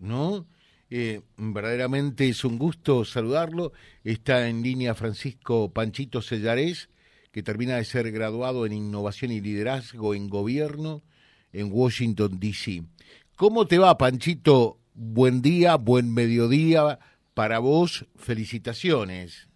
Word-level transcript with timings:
¿no? 0.00 0.46
Eh, 0.90 1.22
verdaderamente 1.36 2.28
es 2.28 2.44
un 2.44 2.58
gusto 2.58 3.04
saludarlo. 3.04 3.72
Está 4.04 4.48
en 4.48 4.62
línea 4.62 4.94
Francisco 4.94 5.72
Panchito 5.72 6.22
Sellarés, 6.22 6.88
que 7.32 7.42
termina 7.42 7.76
de 7.76 7.84
ser 7.84 8.12
graduado 8.12 8.66
en 8.66 8.72
Innovación 8.72 9.32
y 9.32 9.40
Liderazgo 9.40 10.14
en 10.14 10.28
Gobierno 10.28 11.02
en 11.52 11.68
Washington, 11.72 12.38
D.C. 12.38 12.82
¿Cómo 13.36 13.66
te 13.66 13.78
va, 13.78 13.96
Panchito? 13.96 14.78
Buen 14.92 15.40
día, 15.40 15.76
buen 15.76 16.12
mediodía 16.12 16.98
para 17.32 17.58
vos. 17.60 18.06
Felicitaciones. 18.16 19.48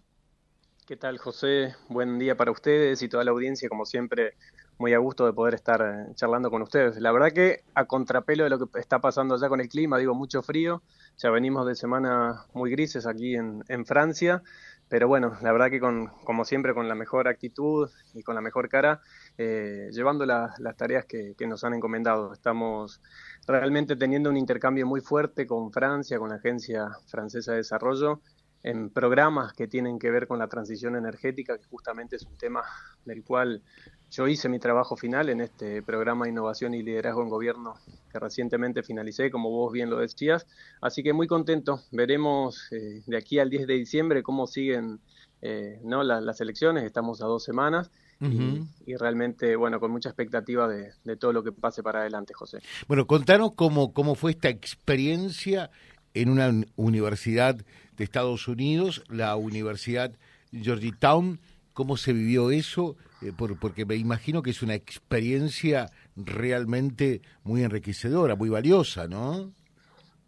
¿Qué 0.86 0.96
tal, 0.96 1.18
José? 1.18 1.74
Buen 1.88 2.18
día 2.18 2.36
para 2.36 2.50
ustedes 2.50 3.02
y 3.02 3.08
toda 3.08 3.24
la 3.24 3.32
audiencia, 3.32 3.68
como 3.68 3.84
siempre, 3.84 4.34
muy 4.78 4.94
a 4.94 4.98
gusto 4.98 5.26
de 5.26 5.32
poder 5.32 5.54
estar 5.54 5.82
eh, 5.82 6.14
charlando 6.14 6.50
con 6.50 6.62
ustedes. 6.62 6.96
La 7.00 7.12
verdad 7.12 7.32
que 7.32 7.64
a 7.74 7.84
contrapelo 7.86 8.44
de 8.44 8.50
lo 8.50 8.58
que 8.58 8.78
está 8.78 9.00
pasando 9.00 9.34
allá 9.34 9.48
con 9.48 9.60
el 9.60 9.68
clima, 9.68 9.98
digo, 9.98 10.14
mucho 10.14 10.42
frío, 10.42 10.82
ya 11.16 11.30
venimos 11.30 11.66
de 11.66 11.74
semanas 11.74 12.46
muy 12.54 12.70
grises 12.70 13.06
aquí 13.06 13.34
en, 13.34 13.64
Francia, 13.86 14.42
pero 14.88 15.08
bueno, 15.08 15.36
la 15.42 15.52
verdad 15.52 15.70
que 15.70 15.80
con, 15.80 16.08
como 16.24 16.44
siempre 16.44 16.74
con 16.74 16.88
la 16.88 16.94
mejor 16.94 17.26
actitud 17.28 17.90
y 18.14 18.22
con 18.22 18.34
la 18.34 18.40
mejor 18.40 18.68
cara, 18.68 19.00
eh, 19.36 19.88
llevando 19.92 20.24
las 20.26 20.76
tareas 20.76 21.04
que, 21.06 21.34
nos 21.46 21.64
han 21.64 21.74
encomendado. 21.74 22.32
Estamos 22.32 23.00
realmente 23.46 23.96
teniendo 23.96 24.30
un 24.30 24.36
intercambio 24.36 24.86
muy 24.86 25.00
fuerte 25.00 25.46
con 25.46 25.72
Francia, 25.72 26.18
con 26.18 26.28
la 26.28 26.36
Agencia 26.36 26.88
Francesa 27.06 27.52
de 27.52 27.58
Desarrollo, 27.58 28.20
en 28.62 28.90
programas 28.90 29.52
que 29.52 29.68
tienen 29.68 29.98
que 29.98 30.10
ver 30.10 30.26
con 30.26 30.38
la 30.38 30.48
transición 30.48 30.96
energética, 30.96 31.56
que 31.58 31.64
justamente 31.64 32.16
es 32.16 32.24
un 32.24 32.36
tema 32.36 32.62
del 33.04 33.22
cual 33.24 33.62
yo 34.10 34.26
hice 34.26 34.48
mi 34.48 34.58
trabajo 34.58 34.96
final 34.96 35.28
en 35.28 35.40
este 35.40 35.82
programa 35.82 36.24
de 36.24 36.32
innovación 36.32 36.74
y 36.74 36.82
liderazgo 36.82 37.22
en 37.22 37.28
gobierno 37.28 37.74
que 38.10 38.18
recientemente 38.18 38.82
finalicé, 38.82 39.30
como 39.30 39.50
vos 39.50 39.72
bien 39.72 39.90
lo 39.90 39.98
decías. 39.98 40.46
Así 40.80 41.02
que 41.02 41.12
muy 41.12 41.26
contento. 41.26 41.82
Veremos 41.92 42.72
eh, 42.72 43.02
de 43.06 43.16
aquí 43.16 43.38
al 43.38 43.50
10 43.50 43.66
de 43.66 43.74
diciembre 43.74 44.22
cómo 44.22 44.46
siguen 44.46 45.00
eh, 45.42 45.80
¿no? 45.84 46.02
las 46.02 46.40
elecciones. 46.40 46.84
Estamos 46.84 47.20
a 47.22 47.26
dos 47.26 47.44
semanas. 47.44 47.90
y, 48.20 48.96
realmente, 48.96 49.54
bueno, 49.54 49.78
con 49.78 49.92
mucha 49.92 50.08
expectativa 50.08 50.66
de, 50.66 50.90
de, 51.04 51.16
todo 51.16 51.32
lo 51.32 51.44
que 51.44 51.52
pase 51.52 51.84
para 51.84 52.00
adelante, 52.00 52.34
José. 52.34 52.58
Bueno, 52.88 53.06
contanos 53.06 53.52
cómo, 53.54 53.92
cómo 53.92 54.16
fue 54.16 54.32
esta 54.32 54.48
experiencia 54.48 55.70
en 56.14 56.30
una 56.30 56.50
universidad 56.74 57.54
de 57.96 58.04
Estados 58.04 58.48
Unidos, 58.48 59.04
la 59.08 59.36
Universidad 59.36 60.12
Georgetown. 60.50 61.38
¿Cómo 61.78 61.96
se 61.96 62.12
vivió 62.12 62.50
eso? 62.50 62.96
Eh, 63.22 63.32
porque 63.38 63.86
me 63.86 63.94
imagino 63.94 64.42
que 64.42 64.50
es 64.50 64.62
una 64.64 64.74
experiencia 64.74 65.88
realmente 66.16 67.22
muy 67.44 67.62
enriquecedora, 67.62 68.34
muy 68.34 68.48
valiosa, 68.48 69.06
¿no? 69.06 69.52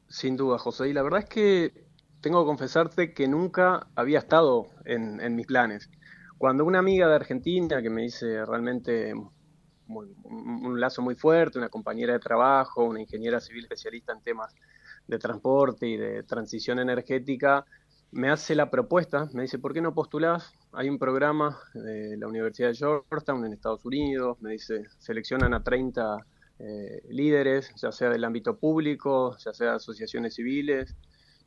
Sin 0.06 0.36
duda, 0.36 0.58
José. 0.58 0.90
Y 0.90 0.92
la 0.92 1.02
verdad 1.02 1.24
es 1.24 1.28
que 1.28 1.88
tengo 2.20 2.44
que 2.44 2.46
confesarte 2.46 3.12
que 3.12 3.26
nunca 3.26 3.88
había 3.96 4.20
estado 4.20 4.68
en, 4.84 5.20
en 5.20 5.34
mis 5.34 5.48
planes. 5.48 5.90
Cuando 6.38 6.64
una 6.64 6.78
amiga 6.78 7.08
de 7.08 7.16
Argentina, 7.16 7.82
que 7.82 7.90
me 7.90 8.02
dice 8.02 8.46
realmente 8.46 9.12
un 9.88 10.80
lazo 10.80 11.02
muy 11.02 11.16
fuerte, 11.16 11.58
una 11.58 11.68
compañera 11.68 12.12
de 12.12 12.20
trabajo, 12.20 12.84
una 12.84 13.00
ingeniera 13.00 13.40
civil 13.40 13.64
especialista 13.64 14.12
en 14.12 14.22
temas 14.22 14.54
de 15.04 15.18
transporte 15.18 15.88
y 15.88 15.96
de 15.96 16.22
transición 16.22 16.78
energética, 16.78 17.66
me 18.12 18.30
hace 18.30 18.55
la 18.55 18.70
propuesta, 18.70 19.28
me 19.33 19.42
dice, 19.42 19.58
¿por 19.58 19.72
qué 19.72 19.80
no 19.80 19.94
postulás? 19.94 20.53
Hay 20.72 20.89
un 20.89 20.98
programa 20.98 21.58
de 21.75 22.17
la 22.17 22.27
Universidad 22.27 22.69
de 22.69 22.75
Georgetown 22.75 23.44
en 23.44 23.52
Estados 23.52 23.84
Unidos, 23.84 24.41
me 24.41 24.52
dice, 24.52 24.84
seleccionan 24.98 25.55
a 25.55 25.62
30 25.62 26.27
eh, 26.58 27.02
líderes, 27.08 27.72
ya 27.77 27.92
sea 27.92 28.11
del 28.11 28.25
ámbito 28.25 28.58
público, 28.58 29.36
ya 29.39 29.52
sea 29.52 29.70
de 29.70 29.77
asociaciones 29.77 30.34
civiles, 30.34 30.97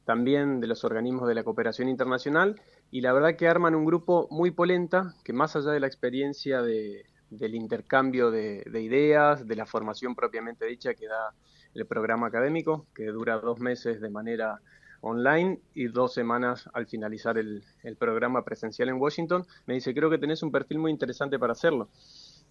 también 0.06 0.60
de 0.60 0.68
los 0.68 0.84
organismos 0.84 1.28
de 1.28 1.36
la 1.36 1.44
cooperación 1.44 1.90
internacional, 1.90 2.60
y 2.92 3.02
la 3.02 3.14
verdad 3.14 3.36
que 3.36 3.48
arman 3.48 3.76
un 3.76 3.86
grupo 3.86 4.28
muy 4.32 4.52
polenta, 4.52 5.16
que 5.24 5.34
más 5.34 5.56
allá 5.56 5.72
de 5.72 5.80
la 5.80 5.88
experiencia 5.88 6.62
de, 6.62 7.06
del 7.38 7.56
intercambio 7.56 8.32
de, 8.32 8.64
ideas, 8.82 9.48
de 9.48 9.56
la 9.56 9.66
formación 9.66 10.16
propiamente 10.16 10.66
dicha 10.66 10.94
que 10.94 11.08
da 11.08 11.34
el 11.74 11.86
programa 11.86 12.28
académico, 12.28 12.86
que 12.94 13.06
dura 13.06 13.38
dos 13.38 13.60
meses 13.60 14.00
de 14.00 14.10
manera 14.10 14.62
online 15.04 15.60
y 15.76 15.88
dos 15.88 16.14
semanas 16.14 16.70
al 16.74 16.88
finalizar 16.88 17.38
el, 17.38 17.64
programa 18.00 18.44
presencial 18.44 18.90
en 18.90 18.96
Washington, 18.96 19.46
me 19.66 19.76
dice, 19.76 19.94
creo 19.94 20.10
que 20.10 20.18
tenés 20.18 20.42
un 20.44 20.52
perfil 20.52 20.80
muy 20.80 20.92
interesante 20.92 21.38
para 21.38 21.52
hacerlo. 21.52 21.90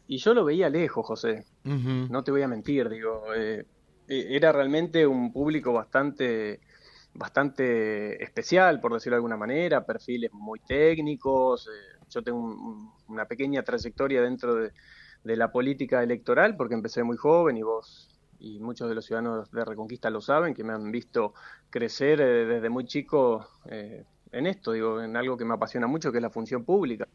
Y 0.06 0.18
yo 0.18 0.34
lo 0.34 0.44
veía 0.44 0.68
lejos, 0.68 1.06
José, 1.06 1.44
no 1.64 2.22
te 2.22 2.30
voy 2.30 2.42
a 2.42 2.48
mentir, 2.48 2.88
digo, 2.88 3.24
eh, 3.34 3.64
e, 4.06 4.36
era 4.36 4.52
realmente 4.52 5.06
un 5.06 5.32
público 5.32 5.72
bastante 5.72 6.60
bastante 7.14 8.22
especial, 8.22 8.80
por 8.80 8.94
decirlo 8.94 9.16
de 9.16 9.18
alguna 9.18 9.36
manera, 9.36 9.84
perfiles 9.84 10.32
muy 10.32 10.60
técnicos, 10.60 11.66
eh, 11.68 12.02
yo 12.08 12.22
tengo 12.22 12.90
una 13.08 13.26
pequeña 13.26 13.62
trayectoria 13.62 14.22
dentro 14.22 14.54
de, 14.54 14.72
la 15.24 15.52
política 15.52 16.02
electoral 16.02 16.56
porque 16.56 16.74
empecé 16.74 17.04
muy 17.04 17.16
joven 17.16 17.56
y 17.56 17.62
vos 17.62 18.11
y 18.42 18.58
muchos 18.58 18.88
de 18.88 18.96
los 18.96 19.04
ciudadanos 19.06 19.50
de 19.52 19.64
Reconquista 19.64 20.10
lo 20.10 20.20
saben, 20.20 20.52
que 20.52 20.64
me 20.64 20.72
han 20.72 20.90
visto 20.90 21.32
crecer 21.70 22.20
eh, 22.20 22.44
desde 22.44 22.68
muy 22.68 22.84
chico 22.84 23.46
eh, 23.66 24.04
en 24.32 24.46
esto, 24.46 24.72
digo, 24.72 25.00
en 25.00 25.16
algo 25.16 25.36
que 25.36 25.44
me 25.44 25.54
apasiona 25.54 25.86
mucho, 25.86 26.10
que 26.10 26.18
es 26.18 26.22
la 26.22 26.30
función 26.30 26.64
pública. 26.64 27.06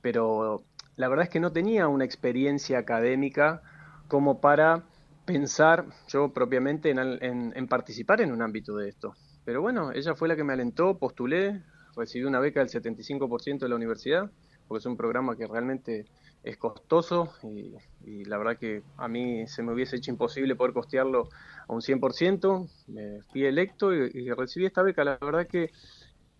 Pero 0.00 0.62
la 0.94 1.08
verdad 1.08 1.24
es 1.24 1.30
que 1.30 1.40
no 1.40 1.50
tenía 1.50 1.88
una 1.88 2.04
experiencia 2.04 2.78
académica 2.78 3.60
como 4.06 4.40
para 4.40 4.84
pensar 5.24 5.86
yo 6.06 6.32
propiamente 6.32 6.90
en, 6.90 7.52
en 7.56 7.68
participar 7.68 8.20
en 8.20 8.30
un 8.30 8.40
ámbito 8.40 8.76
de 8.76 8.88
esto. 8.88 9.14
Pero 9.44 9.62
bueno, 9.62 9.90
ella 9.90 10.14
fue 10.14 10.28
la 10.28 10.36
que 10.36 10.44
me 10.44 10.52
alentó, 10.52 10.96
postulé, 10.96 11.60
recibí 11.96 12.24
una 12.24 12.38
beca 12.38 12.60
del 12.60 12.68
75% 12.68 13.58
de 13.58 13.68
la 13.68 13.74
universidad, 13.74 14.30
porque 14.68 14.78
es 14.78 14.86
un 14.86 14.96
programa 14.96 15.36
que 15.36 15.48
realmente 15.48 16.06
es 16.42 16.56
costoso 16.56 17.32
y, 17.42 18.24
la 18.24 18.36
verdad 18.36 18.58
que 18.58 18.82
a 18.96 19.06
mí 19.06 19.46
se 19.46 19.62
me 19.62 19.72
hubiese 19.72 19.96
hecho 19.96 20.10
imposible 20.10 20.56
poder 20.56 20.72
costearlo 20.72 21.28
a 21.68 21.72
un 21.72 21.80
100%. 21.80 22.68
Me 22.88 23.22
fui 23.30 23.44
electo 23.44 23.94
y, 23.94 24.28
recibí 24.30 24.66
esta 24.66 24.82
beca. 24.82 25.04
La 25.04 25.18
verdad 25.18 25.46
que 25.46 25.70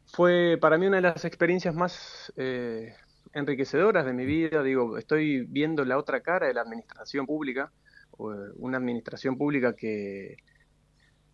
fue 0.06 0.58
para 0.60 0.76
mí 0.76 0.86
una 0.86 0.96
de 0.96 1.02
las 1.02 1.24
experiencias 1.24 1.74
más 1.74 2.32
eh, 2.36 2.94
enriquecedoras 3.32 4.04
de 4.04 4.12
mi 4.12 4.26
vida. 4.26 4.62
Digo, 4.62 4.98
estoy 4.98 5.44
viendo 5.46 5.84
la 5.84 5.98
otra 5.98 6.20
cara 6.20 6.48
de 6.48 6.54
la 6.54 6.62
administración 6.62 7.26
pública, 7.26 7.70
una 8.18 8.78
administración 8.78 9.38
pública 9.38 9.74
que 9.74 10.36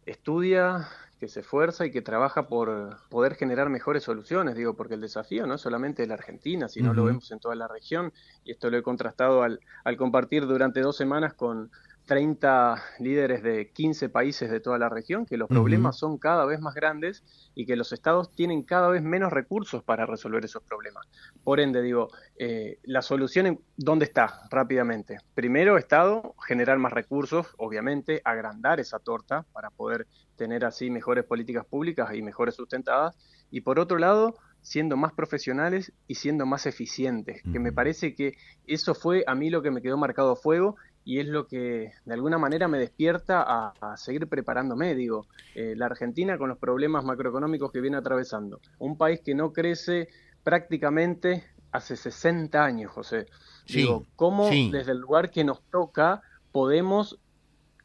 estudia, 0.05 0.89
que 1.19 1.29
se 1.29 1.41
esfuerza 1.41 1.85
y 1.85 1.91
que 1.91 2.03
trabaja 2.03 2.49
por 2.49 2.97
poder 3.09 3.35
generar 3.35 3.69
mejores 3.69 4.05
soluciones, 4.05 4.55
digo, 4.55 4.75
porque 4.75 4.95
el 4.95 5.01
desafío 5.01 5.47
no 5.47 5.55
es 5.55 5.61
solamente 5.61 6.03
de 6.03 6.09
la 6.09 6.15
Argentina, 6.15 6.69
sino 6.69 6.95
lo 6.95 7.05
vemos 7.05 7.31
en 7.31 7.41
toda 7.41 7.55
la 7.55 7.69
región, 7.69 8.13
y 8.45 8.53
esto 8.53 8.71
lo 8.71 8.79
he 8.79 8.83
contrastado 8.83 9.43
al, 9.43 9.61
al 9.85 9.97
compartir 9.97 10.47
durante 10.47 10.81
dos 10.81 10.97
semanas 10.97 11.35
con 11.35 11.71
30 12.09 12.83
líderes 13.01 13.43
de 13.43 13.71
15 13.71 14.09
países 14.09 14.51
de 14.51 14.61
toda 14.61 14.79
la 14.79 14.89
región, 14.89 15.27
que 15.27 15.37
los 15.37 15.47
problemas 15.47 15.99
son 15.99 16.17
cada 16.17 16.47
vez 16.47 16.59
más 16.59 16.75
grandes 16.75 17.23
y 17.55 17.67
que 17.67 17.77
los 17.77 17.93
estados 17.93 18.35
tienen 18.35 18.63
cada 18.63 18.89
vez 18.89 19.03
menos 19.03 19.31
recursos 19.31 19.83
para 19.83 20.07
resolver 20.07 20.43
esos 20.43 20.63
problemas. 20.63 21.07
Por 21.45 21.61
ende, 21.61 21.83
digo, 21.83 22.09
eh, 22.39 22.79
la 22.85 23.03
solución, 23.03 23.61
¿dónde 23.77 24.07
está? 24.07 24.41
Rápidamente. 24.51 25.19
Primero, 25.35 25.77
Estado, 25.77 26.35
generar 26.47 26.79
más 26.79 26.95
recursos, 26.95 27.49
obviamente, 27.59 28.23
agrandar 28.25 28.81
esa 28.81 28.99
torta 28.99 29.45
para 29.53 29.69
poder 29.69 30.07
tener 30.39 30.65
así 30.65 30.89
mejores 30.89 31.25
políticas 31.25 31.67
públicas 31.67 32.15
y 32.15 32.23
mejores 32.23 32.55
sustentadas. 32.55 33.15
Y 33.51 33.61
por 33.61 33.79
otro 33.79 33.99
lado, 33.99 34.35
siendo 34.63 34.97
más 34.97 35.13
profesionales 35.13 35.93
y 36.07 36.15
siendo 36.15 36.47
más 36.47 36.65
eficientes, 36.65 37.43
que 37.53 37.59
me 37.59 37.73
parece 37.73 38.15
que 38.15 38.33
eso 38.67 38.95
fue 38.95 39.25
a 39.27 39.35
mí 39.35 39.51
lo 39.51 39.61
que 39.61 39.71
me 39.71 39.83
quedó 39.83 39.99
marcado 39.99 40.33
a 40.33 40.37
fuego 40.37 40.77
y 41.05 41.21
es 41.21 41.27
lo 41.27 41.47
que 41.47 41.93
de 42.05 42.15
alguna 42.15 42.39
manera 42.39 42.69
me 42.69 42.79
despierta 42.79 43.43
a, 43.43 43.97
seguir 43.97 44.27
preparándome. 44.29 44.95
Digo, 44.95 45.27
eh, 45.55 45.75
la 45.77 45.87
Argentina 45.87 46.39
con 46.39 46.49
los 46.49 46.59
problemas 46.59 47.05
macroeconómicos 47.05 47.73
que 47.73 47.81
viene 47.81 47.97
atravesando, 47.97 48.61
un 48.79 48.97
país 48.97 49.21
que 49.25 49.35
no 49.35 49.53
crece 49.53 50.09
prácticamente 50.43 51.45
hace 51.73 51.97
60 51.97 52.63
años, 52.63 52.93
José. 52.93 53.27
Digo, 53.67 54.07
¿cómo 54.17 54.49
desde 54.49 54.93
el 54.93 54.99
lugar 54.99 55.31
que 55.31 55.45
nos 55.45 55.63
toca 55.71 56.23
podemos 56.53 57.19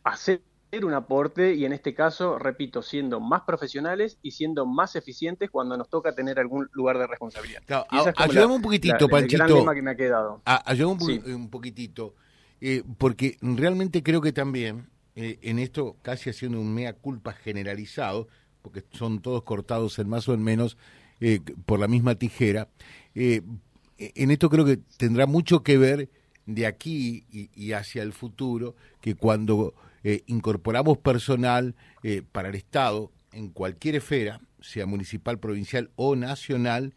hacer 0.03 0.41
un 0.81 0.93
aporte 0.93 1.53
y 1.53 1.65
en 1.65 1.73
este 1.73 1.93
caso, 1.93 2.39
repito, 2.39 2.81
siendo 2.81 3.19
más 3.19 3.41
profesionales 3.41 4.17
y 4.23 4.31
siendo 4.31 4.65
más 4.65 4.95
eficientes 4.95 5.49
cuando 5.51 5.77
nos 5.77 5.89
toca 5.89 6.15
tener 6.15 6.39
algún 6.39 6.69
lugar 6.73 6.97
de 6.97 7.07
responsabilidad. 7.07 7.61
ayúdame 8.17 8.55
un 8.55 8.61
poquitito, 8.61 9.07
Panchito. 9.07 9.43
El 9.43 9.63
gran 9.63 9.75
que 9.75 9.81
me 9.81 9.91
ha 9.91 9.95
quedado. 9.95 10.41
ayúdame 10.45 11.21
un 11.33 11.49
poquitito. 11.49 12.15
Eh, 12.65 12.81
porque 12.97 13.37
realmente 13.41 14.01
creo 14.03 14.21
que 14.21 14.31
también, 14.31 14.87
eh, 15.17 15.37
en 15.41 15.59
esto 15.59 15.97
casi 16.01 16.29
haciendo 16.29 16.61
un 16.61 16.73
mea 16.73 16.93
culpa 16.93 17.33
generalizado, 17.33 18.29
porque 18.61 18.85
son 18.93 19.21
todos 19.21 19.43
cortados 19.43 19.99
en 19.99 20.07
más 20.07 20.29
o 20.29 20.33
en 20.33 20.41
menos 20.41 20.77
eh, 21.19 21.41
por 21.65 21.77
la 21.81 21.89
misma 21.89 22.15
tijera, 22.15 22.69
en 23.13 24.31
esto 24.31 24.49
creo 24.49 24.63
que 24.63 24.79
tendrá 24.97 25.25
mucho 25.25 25.61
que 25.61 25.77
ver 25.77 26.09
de 26.45 26.65
aquí 26.65 27.25
y, 27.29 27.73
hacia 27.73 28.01
el 28.01 28.13
futuro, 28.13 28.75
que 29.01 29.15
cuando 29.15 29.73
incorporamos 30.27 30.97
personal 30.97 31.75
para 32.31 32.49
el 32.49 32.55
Estado 32.55 33.11
en 33.31 33.49
cualquier 33.49 33.95
esfera, 33.95 34.41
sea 34.59 34.85
municipal, 34.85 35.39
provincial 35.39 35.91
o 35.95 36.15
nacional, 36.15 36.93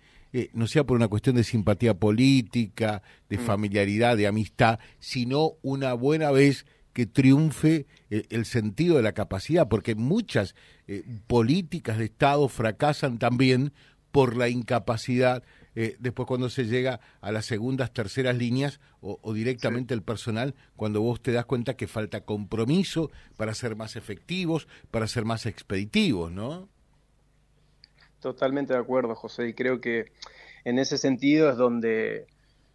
no 0.53 0.67
sea 0.67 0.85
por 0.85 0.97
una 0.97 1.09
cuestión 1.09 1.37
de 1.37 1.45
simpatía 1.45 1.95
política, 1.95 3.03
de 3.29 3.39
mm. 3.39 3.41
familiaridad, 3.41 4.17
de 4.17 4.27
amistad, 4.27 4.79
sino 4.99 5.53
una 5.63 5.95
buena 5.95 6.31
vez 6.31 6.67
que 6.97 7.05
triunfe 7.05 7.85
eh, 8.09 8.25
el, 8.31 8.47
sentido 8.47 8.97
de 8.97 9.03
la 9.03 9.13
capacidad, 9.13 9.69
porque 9.69 9.95
muchas 9.95 10.55
eh, 10.89 11.05
políticas 11.27 11.99
de 11.99 12.07
Estado 12.07 12.49
fracasan 12.49 13.19
también 13.19 13.75
por 14.13 14.35
la 14.35 14.49
incapacidad 14.49 15.43
eh, 15.77 15.95
después 16.01 16.27
cuando 16.27 16.49
se 16.49 16.65
llega 16.65 17.01
a 17.21 17.31
las 17.31 17.45
segundas, 17.45 17.93
terceras 17.93 18.37
líneas 18.37 18.81
o, 19.01 19.33
directamente 19.35 19.93
el 19.93 20.03
personal, 20.03 20.55
cuando 20.75 21.03
vos 21.03 21.21
te 21.21 21.33
das 21.33 21.45
cuenta 21.45 21.77
que 21.77 21.87
falta 21.87 22.23
compromiso 22.23 23.11
para 23.37 23.55
ser 23.55 23.77
más 23.77 23.95
efectivos, 23.95 24.67
para 24.91 25.07
ser 25.07 25.27
más 25.27 25.45
expeditivos, 25.45 26.33
¿no? 26.33 26.69
Totalmente 28.21 28.73
de 28.73 28.79
acuerdo, 28.79 29.15
José, 29.15 29.49
y 29.49 29.55
creo 29.55 29.81
que 29.81 30.07
en 30.65 30.79
ese 30.79 30.97
sentido 30.97 31.51
es 31.51 31.59
donde 31.59 32.27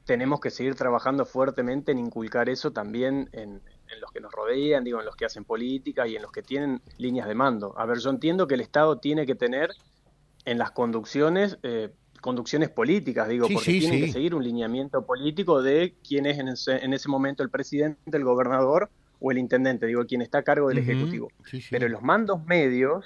tenemos 0.05 0.39
que 0.39 0.51
seguir 0.51 0.75
trabajando 0.75 1.25
fuertemente 1.25 1.91
en 1.91 1.97
inculcar 1.97 2.49
eso 2.49 2.71
también 2.71 3.29
en, 3.33 3.61
en 3.91 3.99
los 3.99 4.11
que 4.11 4.19
nos 4.19 4.31
rodean, 4.31 4.83
digo, 4.83 4.99
en 4.99 5.05
los 5.05 5.15
que 5.15 5.25
hacen 5.25 5.43
política 5.43 6.07
y 6.07 6.15
en 6.15 6.21
los 6.21 6.31
que 6.31 6.43
tienen 6.43 6.81
líneas 6.97 7.27
de 7.27 7.33
mando. 7.33 7.73
A 7.79 7.85
ver, 7.87 7.97
yo 7.97 8.11
entiendo 8.11 8.47
que 8.47 8.53
el 8.53 8.61
Estado 8.61 8.99
tiene 8.99 9.25
que 9.25 9.33
tener 9.33 9.71
en 10.45 10.57
las 10.57 10.71
conducciones 10.71 11.57
eh, 11.63 11.91
conducciones 12.21 12.69
políticas, 12.69 13.27
digo, 13.27 13.47
porque 13.51 13.79
tiene 13.79 13.99
que 13.99 14.11
seguir 14.11 14.35
un 14.35 14.43
lineamiento 14.43 15.05
político 15.05 15.61
de 15.61 15.95
quién 16.07 16.25
es 16.25 16.39
en 16.39 16.49
ese, 16.49 16.77
en 16.77 16.93
ese, 16.93 17.09
momento 17.09 17.43
el 17.43 17.49
presidente, 17.49 17.99
el 18.17 18.23
gobernador 18.23 18.89
o 19.19 19.31
el 19.31 19.37
intendente, 19.37 19.87
digo, 19.87 20.05
quien 20.05 20.21
está 20.21 20.39
a 20.39 20.43
cargo 20.43 20.69
del 20.69 20.77
Ejecutivo. 20.77 21.29
Pero 21.69 21.89
los 21.89 22.01
mandos 22.01 22.45
medios 22.45 23.05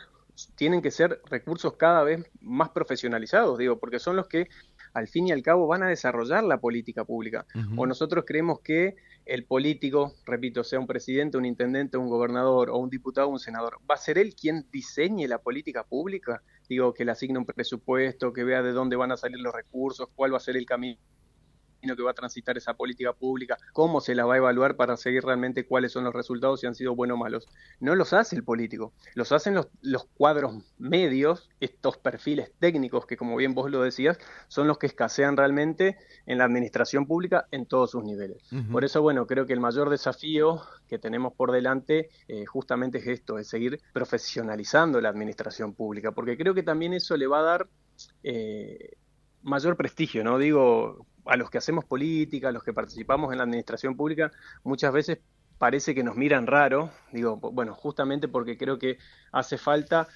tienen 0.55 0.81
que 0.81 0.91
ser 0.91 1.21
recursos 1.29 1.73
cada 1.73 2.03
vez 2.03 2.25
más 2.41 2.69
profesionalizados, 2.69 3.57
digo, 3.57 3.79
porque 3.79 3.99
son 3.99 4.15
los 4.15 4.27
que 4.27 4.47
al 4.93 5.07
fin 5.07 5.27
y 5.27 5.31
al 5.31 5.41
cabo 5.41 5.67
van 5.67 5.83
a 5.83 5.87
desarrollar 5.87 6.43
la 6.43 6.59
política 6.59 7.03
pública. 7.03 7.45
O 7.75 7.85
nosotros 7.85 8.23
creemos 8.25 8.59
que 8.61 8.95
el 9.25 9.43
político, 9.43 10.13
repito, 10.25 10.63
sea 10.63 10.79
un 10.79 10.87
presidente, 10.87 11.37
un 11.37 11.45
intendente, 11.45 11.97
un 11.97 12.09
gobernador 12.09 12.69
o 12.69 12.77
un 12.77 12.89
diputado 12.89 13.27
o 13.27 13.31
un 13.31 13.39
senador, 13.39 13.79
¿va 13.89 13.95
a 13.95 13.97
ser 13.97 14.17
él 14.17 14.35
quien 14.35 14.65
diseñe 14.71 15.27
la 15.27 15.39
política 15.39 15.83
pública? 15.83 16.43
Digo, 16.67 16.93
que 16.93 17.05
le 17.05 17.11
asigne 17.11 17.37
un 17.37 17.45
presupuesto, 17.45 18.33
que 18.33 18.43
vea 18.43 18.61
de 18.63 18.71
dónde 18.71 18.95
van 18.95 19.11
a 19.11 19.17
salir 19.17 19.39
los 19.39 19.53
recursos, 19.53 20.09
cuál 20.15 20.33
va 20.33 20.37
a 20.37 20.39
ser 20.39 20.57
el 20.57 20.65
camino 20.65 20.99
que 21.93 22.03
va 22.03 22.11
a 22.11 22.13
transitar 22.13 22.57
esa 22.57 22.73
política 22.73 23.11
pública, 23.11 23.57
cómo 23.73 23.99
se 23.99 24.15
la 24.15 24.25
va 24.25 24.35
a 24.35 24.37
evaluar 24.37 24.77
para 24.77 24.95
seguir 24.95 25.25
realmente 25.25 25.67
cuáles 25.67 25.91
son 25.91 26.05
los 26.05 26.13
resultados, 26.13 26.61
si 26.61 26.67
han 26.67 26.75
sido 26.75 26.95
buenos 26.95 27.15
o 27.15 27.19
malos. 27.19 27.47
No 27.81 27.95
los 27.95 28.13
hace 28.13 28.37
el 28.37 28.43
político, 28.43 28.93
los 29.13 29.33
hacen 29.33 29.53
los, 29.53 29.67
los 29.81 30.05
cuadros 30.05 30.63
medios, 30.77 31.49
estos 31.59 31.97
perfiles 31.97 32.53
técnicos 32.59 33.05
que, 33.05 33.17
como 33.17 33.35
bien 33.35 33.53
vos 33.53 33.69
lo 33.69 33.81
decías, 33.81 34.17
son 34.47 34.67
los 34.67 34.77
que 34.77 34.87
escasean 34.87 35.35
realmente 35.35 35.97
en 36.25 36.37
la 36.37 36.45
administración 36.45 37.05
pública 37.05 37.47
en 37.51 37.65
todos 37.65 37.91
sus 37.91 38.03
niveles. 38.03 38.37
Por 38.71 38.85
eso, 38.85 39.01
bueno, 39.01 39.27
creo 39.27 39.45
que 39.45 39.53
el 39.53 39.59
mayor 39.59 39.89
desafío 39.89 40.61
que 40.87 40.97
tenemos 40.97 41.33
por 41.33 41.51
delante 41.51 42.09
eh, 42.27 42.45
justamente 42.45 42.99
es 42.99 43.07
esto, 43.07 43.37
es 43.37 43.47
seguir 43.49 43.81
profesionalizando 43.91 45.01
la 45.01 45.09
administración 45.09 45.73
pública, 45.73 46.11
porque 46.11 46.37
creo 46.37 46.53
que 46.53 46.63
también 46.63 46.93
eso 46.93 47.17
le 47.17 47.27
va 47.27 47.39
a 47.39 47.43
dar... 47.43 47.67
Eh, 48.23 48.97
mayor 49.45 49.77
prestigio, 49.77 50.23
¿no? 50.23 50.37
Digo, 50.37 51.05
a 51.25 51.37
los 51.37 51.49
que 51.49 51.57
hacemos 51.57 51.85
política, 51.85 52.49
a 52.49 52.51
los 52.51 52.63
que 52.63 52.73
participamos 52.73 53.31
en 53.31 53.37
la 53.37 53.43
administración 53.43 53.95
pública, 53.95 54.31
muchas 54.63 54.93
veces 54.93 55.19
parece 55.57 55.95
que 55.95 56.03
nos 56.03 56.15
miran 56.15 56.47
raro, 56.47 56.91
digo, 57.11 57.37
bueno, 57.37 57.73
justamente 57.73 58.27
porque 58.27 58.57
creo 58.57 58.77
que 58.77 58.97
hace 59.31 59.57
falta 59.57 60.07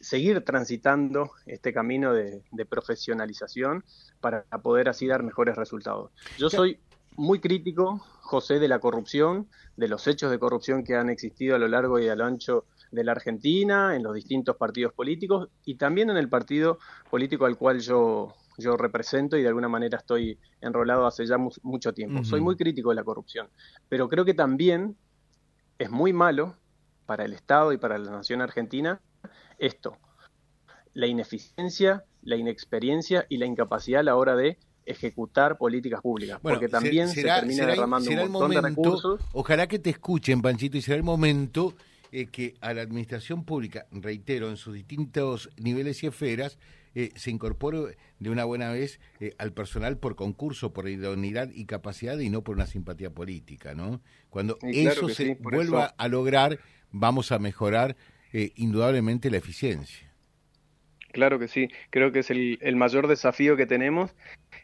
seguir 0.00 0.44
transitando 0.44 1.30
este 1.46 1.72
camino 1.72 2.12
de, 2.12 2.42
profesionalización 2.68 3.84
para 4.20 4.44
poder 4.62 4.88
así 4.88 5.06
dar 5.06 5.22
mejores 5.22 5.56
resultados. 5.56 6.10
Yo 6.36 6.50
soy 6.50 6.78
muy 7.16 7.40
crítico, 7.40 7.98
José, 8.20 8.58
de 8.58 8.68
la 8.68 8.78
corrupción, 8.78 9.48
de 9.76 9.88
los 9.88 10.06
hechos 10.06 10.30
de 10.30 10.38
corrupción 10.38 10.84
que 10.84 10.94
han 10.94 11.10
existido 11.10 11.56
a 11.56 11.58
lo 11.58 11.68
largo 11.68 11.98
y 11.98 12.08
a 12.08 12.14
lo 12.14 12.24
ancho 12.24 12.66
de 12.90 13.04
la 13.04 13.12
Argentina, 13.12 13.96
en 13.96 14.02
los 14.02 14.14
distintos 14.14 14.56
partidos 14.56 14.92
políticos 14.92 15.48
y 15.64 15.74
también 15.74 16.10
en 16.10 16.16
el 16.16 16.28
partido 16.28 16.78
político 17.10 17.44
al 17.46 17.56
cual 17.56 17.80
yo 17.80 18.34
yo 18.58 18.76
represento 18.76 19.36
y 19.36 19.42
de 19.42 19.48
alguna 19.48 19.68
manera 19.68 19.98
estoy 19.98 20.38
enrolado 20.60 21.06
hace 21.06 21.24
ya 21.26 21.38
mucho 21.62 21.94
tiempo. 21.94 22.24
Soy 22.24 22.40
muy 22.40 22.56
crítico 22.56 22.90
de 22.90 22.96
la 22.96 23.04
corrupción, 23.04 23.48
pero 23.88 24.08
creo 24.08 24.24
que 24.24 24.34
también 24.34 24.96
es 25.78 25.90
muy 25.90 26.12
malo 26.12 26.56
para 27.06 27.24
el 27.24 27.32
Estado 27.32 27.72
y 27.72 27.78
para 27.78 27.96
la 27.96 28.10
nación 28.10 28.42
argentina 28.42 29.00
esto, 29.58 29.96
la 30.94 31.06
ineficiencia, 31.06 32.04
la 32.22 32.36
inexperiencia 32.36 33.26
y 33.28 33.38
la 33.38 33.46
incapacidad 33.46 34.00
a 34.00 34.04
la 34.04 34.16
hora 34.16 34.36
de 34.36 34.58
ejecutar 34.86 35.58
políticas 35.58 36.00
públicas, 36.00 36.38
porque 36.42 36.68
también 36.68 37.08
se 37.08 37.22
termina 37.22 37.66
derramando 37.66 38.10
un 38.10 38.30
montón 38.30 38.50
de 38.50 38.60
recursos. 38.60 39.20
Ojalá 39.32 39.66
que 39.66 39.78
te 39.78 39.90
escuchen, 39.90 40.40
Panchito, 40.40 40.76
y 40.76 40.82
será 40.82 40.96
el 40.96 41.02
momento 41.02 41.74
eh, 42.10 42.26
que 42.26 42.54
a 42.60 42.72
la 42.72 42.82
administración 42.82 43.44
pública, 43.44 43.86
reitero, 43.90 44.48
en 44.48 44.56
sus 44.56 44.74
distintos 44.74 45.50
niveles 45.58 46.02
y 46.02 46.06
esferas, 46.06 46.58
eh, 46.94 47.10
se 47.16 47.30
incorpore 47.30 47.96
de 48.18 48.30
una 48.30 48.44
buena 48.44 48.70
vez 48.72 49.00
eh, 49.20 49.34
al 49.38 49.52
personal 49.52 49.98
por 49.98 50.16
concurso, 50.16 50.72
por 50.72 50.88
idoneidad 50.88 51.50
y 51.52 51.66
capacidad 51.66 52.18
y 52.18 52.30
no 52.30 52.42
por 52.42 52.56
una 52.56 52.66
simpatía 52.66 53.10
política, 53.10 53.74
¿no? 53.74 54.00
Cuando 54.30 54.58
eso 54.62 55.08
se 55.08 55.36
vuelva 55.40 55.94
a 55.96 56.08
lograr, 56.08 56.58
vamos 56.90 57.32
a 57.32 57.38
mejorar 57.38 57.96
eh, 58.32 58.52
indudablemente 58.56 59.30
la 59.30 59.38
eficiencia. 59.38 60.12
Claro 61.12 61.38
que 61.38 61.48
sí, 61.48 61.68
creo 61.90 62.12
que 62.12 62.20
es 62.20 62.30
el, 62.30 62.58
el 62.60 62.76
mayor 62.76 63.08
desafío 63.08 63.56
que 63.56 63.66
tenemos 63.66 64.14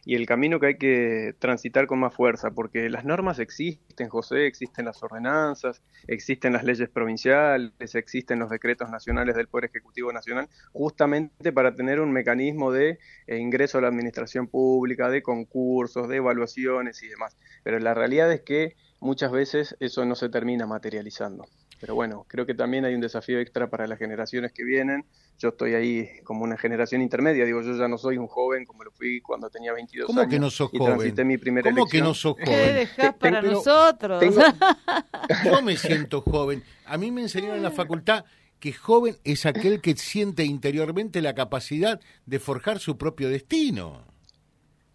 y 0.05 0.15
el 0.15 0.27
camino 0.27 0.61
que 0.61 0.67
hay 0.67 0.79
que 0.79 1.35
transitar 1.39 1.87
con 1.87 1.99
más 2.01 2.15
fuerza, 2.15 2.51
porque 2.51 2.89
las 2.91 3.05
normas 3.05 3.39
existen, 3.39 4.09
José, 4.09 4.47
existen 4.47 4.85
las 4.85 5.03
ordenanzas, 5.03 5.83
existen 6.07 6.53
las 6.53 6.65
leyes 6.65 6.89
provinciales, 6.89 7.95
existen 7.95 8.39
los 8.39 8.51
decretos 8.51 8.91
nacionales 8.91 9.35
del 9.35 9.49
Poder 9.49 9.67
Ejecutivo 9.67 10.13
Nacional, 10.13 10.49
justamente 10.73 11.53
para 11.53 11.75
tener 11.75 12.01
un 12.01 12.13
mecanismo 12.13 12.71
de 12.71 12.99
eh, 13.27 13.39
ingreso 13.39 13.79
a 13.79 13.81
la 13.81 13.89
administración 13.89 14.47
pública, 14.49 15.09
de 15.09 15.23
concursos, 15.23 16.09
de 16.09 16.17
evaluaciones 16.17 17.03
y 17.03 17.09
demás. 17.09 17.37
Pero 17.63 17.79
la 17.79 17.95
realidad 17.95 18.31
es 18.33 18.43
que 18.43 18.77
muchas 19.01 19.33
veces 19.33 19.77
eso 19.81 20.05
no 20.05 20.15
se 20.15 20.29
termina 20.29 20.67
materializando. 20.67 21.47
Pero 21.85 21.97
bueno, 21.97 22.25
creo 22.27 22.47
que 22.47 22.55
también 22.55 22.87
hay 22.87 22.95
un 22.95 23.03
desafío 23.03 23.39
extra 23.41 23.69
para 23.69 23.87
las 23.87 23.99
generaciones 23.99 24.55
que 24.55 24.65
vienen. 24.65 25.05
Yo 25.39 25.51
estoy 25.51 25.75
ahí 25.75 26.09
como 26.25 26.43
una 26.43 26.57
generación 26.57 27.03
intermedia, 27.03 27.45
digo, 27.45 27.61
yo 27.61 27.77
ya 27.77 27.89
no 27.89 27.99
soy 27.99 28.17
un 28.17 28.27
joven 28.27 28.65
como 28.65 28.85
lo 28.85 28.91
fui 28.91 29.21
cuando 29.21 29.51
tenía 29.51 29.75
22 29.75 30.07
¿Cómo 30.07 30.21
años. 30.21 30.31
que 30.33 30.41
no 30.41 30.49
sos 30.49 30.71
y 30.73 30.79
joven? 30.79 31.27
mi 31.27 31.37
primera 31.37 31.71
¿Cómo 31.71 31.85
que 31.87 32.01
no 32.01 32.15
sos 32.15 32.37
joven? 32.43 32.47
¿Qué 32.47 32.73
dejás 32.73 33.15
para 33.17 33.43
nosotros? 33.43 34.25
Yo 35.45 35.61
me 35.61 35.77
siento 35.77 36.23
joven. 36.23 36.63
A 36.87 36.97
mí 36.97 37.11
me 37.11 37.21
enseñaron 37.21 37.59
en 37.59 37.63
la 37.63 37.71
facultad 37.71 38.25
que 38.61 38.73
joven 38.73 39.19
es 39.23 39.45
aquel 39.45 39.83
que 39.83 39.95
siente 39.95 40.43
interiormente 40.43 41.21
la 41.21 41.35
capacidad 41.35 42.01
de 42.25 42.39
forjar 42.39 42.79
su 42.79 42.97
propio 42.97 43.29
destino 43.29 44.14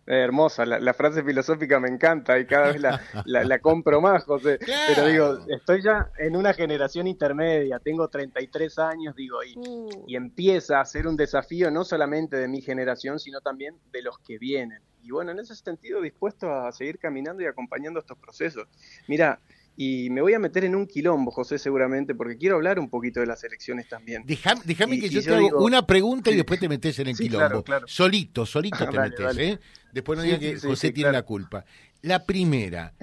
hermosa, 0.10 0.66
la, 0.66 0.94
frase 0.94 1.24
filosófica 1.24 1.80
me 1.80 1.88
encanta 1.88 2.40
y 2.40 2.46
cada 2.46 2.72
vez 2.72 2.82
la, 2.82 3.02
la, 3.26 3.60
compro 3.60 4.02
más, 4.02 4.24
José. 4.24 4.58
Pero 4.88 5.08
digo, 5.08 5.40
estoy 5.48 5.84
ya 5.84 6.10
en 6.18 6.36
una 6.36 6.54
generación 6.54 7.08
intermedia, 7.08 7.80
tengo 7.80 8.08
33 8.08 8.80
años, 8.80 9.16
digo, 9.16 9.44
y, 9.44 9.58
uh. 9.58 10.06
y 10.08 10.16
empieza 10.16 10.82
a 10.82 10.86
ser 10.86 11.08
un 11.08 11.16
desafío 11.16 11.70
no 11.70 11.84
solamente 11.84 12.38
de 12.38 12.48
mi 12.48 12.62
generación, 12.62 13.20
sino 13.20 13.40
también 13.42 13.76
de 13.92 14.02
los 14.02 14.18
que 14.20 14.40
vienen. 14.40 14.82
Y 15.04 15.12
bueno, 15.12 15.32
en 15.32 15.40
ese 15.40 15.56
sentido, 15.56 16.02
dispuesto 16.02 16.52
a 16.52 16.72
seguir 16.72 16.98
caminando 16.98 17.44
y 17.44 17.46
acompañando 17.46 18.00
estos 18.00 18.18
procesos. 18.18 18.68
Mira, 19.08 19.40
y 19.82 20.10
me 20.10 20.22
voy 20.22 20.34
a 20.34 20.40
meter 20.40 20.66
en 20.66 20.76
un 20.76 20.86
quilombo, 20.86 21.32
José, 21.32 21.58
seguramente, 21.58 22.14
porque 22.14 22.38
quiero 22.38 22.56
hablar 22.58 22.80
un 22.80 22.90
poquito 22.90 23.22
de 23.22 23.28
las 23.28 23.42
elecciones 23.46 23.88
también. 23.88 24.26
Déjame, 24.26 25.00
que 25.00 25.08
yo 25.08 25.24
te 25.24 25.34
hago 25.34 25.64
una 25.64 25.88
pregunta 25.88 26.32
y 26.32 26.36
después 26.36 26.60
te 26.60 26.68
metes 26.68 27.00
en 27.00 27.08
el 27.08 27.16
quilombo. 27.16 27.64
Solito, 27.86 28.46
solito 28.46 28.78
te 28.90 29.00
metes, 29.00 29.38
¿eh? 29.38 29.60
Después 29.92 30.18
no 30.18 30.24
digas 30.24 30.40
que 30.40 30.60
José 30.60 30.92
tiene 30.92 31.12
la 31.12 31.24
culpa. 31.24 31.66
La 32.02 32.24
primera, 32.26 32.94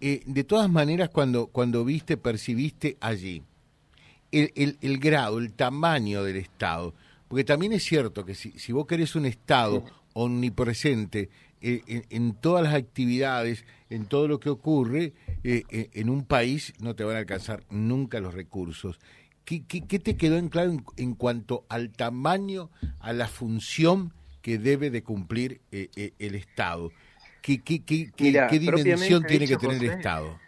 eh, 0.00 0.22
de 0.24 0.44
todas 0.44 0.70
maneras, 0.70 1.10
cuando, 1.10 1.48
cuando 1.48 1.84
viste, 1.84 2.16
percibiste 2.16 2.96
allí 3.00 3.42
el, 4.32 4.52
el, 4.54 4.78
el, 4.80 4.98
grado, 4.98 5.38
el 5.38 5.52
tamaño 5.52 6.22
del 6.22 6.36
Estado, 6.36 6.94
porque 7.28 7.44
también 7.44 7.72
es 7.72 7.84
cierto 7.84 8.24
que 8.24 8.34
si, 8.34 8.52
si 8.52 8.72
vos 8.72 8.86
querés 8.86 9.14
un 9.16 9.26
Estado 9.26 9.84
omnipresente 10.14 11.30
eh, 11.60 12.04
en, 12.10 12.34
todas 12.34 12.62
las 12.62 12.74
actividades, 12.74 13.64
en 13.90 14.06
todo 14.06 14.28
lo 14.28 14.38
que 14.38 14.48
ocurre, 14.48 15.12
eh, 15.42 15.64
eh, 15.70 15.90
en 15.92 16.08
un 16.08 16.24
país 16.24 16.72
no 16.80 16.94
te 16.94 17.04
van 17.04 17.16
a 17.16 17.20
alcanzar 17.20 17.64
nunca 17.68 18.20
los 18.20 18.34
recursos. 18.34 19.00
¿Qué, 19.44 19.64
qué, 19.64 19.98
te 19.98 20.16
quedó 20.16 20.36
en 20.36 20.50
claro 20.50 20.76
en, 20.96 21.14
cuanto 21.14 21.64
al 21.68 21.90
tamaño, 21.90 22.70
a 23.00 23.12
la 23.12 23.28
función 23.28 24.12
que 24.48 24.58
debe 24.58 24.90
de 24.90 25.02
cumplir 25.02 25.60
el 25.70 26.34
Estado? 26.34 26.90
¿Qué, 27.42 27.62
qué, 27.62 27.84
qué, 27.84 28.10
qué 28.16 28.58
dimensión 28.58 29.24
tiene 29.24 29.46
que 29.46 29.56
tener 29.56 29.76
el 29.76 29.90
Estado? 29.90 30.38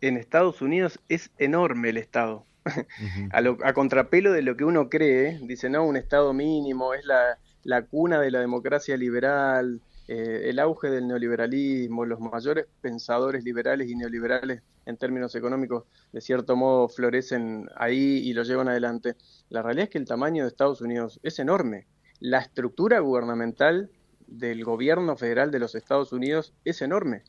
en 0.00 0.16
Estados 0.16 0.62
Unidos 0.62 1.00
es 1.08 1.30
enorme 1.38 1.90
el 1.90 1.96
Estado. 1.96 2.44
a, 3.32 3.72
contrapelo 3.72 4.32
de 4.32 4.42
lo 4.42 4.56
que 4.56 4.64
uno 4.64 4.88
cree, 4.88 5.38
dice, 5.42 5.70
no, 5.70 5.84
un 5.84 5.96
Estado 5.96 6.32
mínimo 6.32 6.94
es 6.94 7.04
la, 7.04 7.38
la 7.64 7.82
cuna 7.82 8.20
de 8.20 8.30
la 8.30 8.40
democracia 8.40 8.96
liberal, 8.96 9.80
eh, 10.06 10.42
el 10.44 10.58
auge 10.58 10.88
del 10.88 11.06
neoliberalismo, 11.06 12.04
los 12.04 12.20
mayores 12.20 12.66
pensadores 12.80 13.44
liberales 13.44 13.90
y 13.90 13.96
neoliberales 13.96 14.62
en 14.86 14.96
términos 14.96 15.34
económicos, 15.34 15.84
de 16.12 16.20
cierto 16.20 16.56
modo, 16.56 16.88
florecen 16.88 17.68
ahí 17.76 18.22
y 18.24 18.32
lo 18.32 18.42
llevan 18.42 18.68
adelante. 18.68 19.16
La 19.50 19.62
realidad 19.62 19.84
es 19.84 19.90
que 19.90 19.98
el 19.98 20.06
tamaño 20.06 20.44
de 20.44 20.48
Estados 20.48 20.80
Unidos 20.80 21.20
es 21.22 21.38
enorme. 21.38 21.86
La 22.20 22.38
estructura 22.38 22.98
gubernamental 23.00 23.90
del 24.26 24.64
gobierno 24.64 25.16
federal 25.16 25.50
de 25.50 25.58
los 25.58 25.74
Estados 25.74 26.12
Unidos 26.12 26.54
es 26.64 26.82
enorme. 26.82 27.22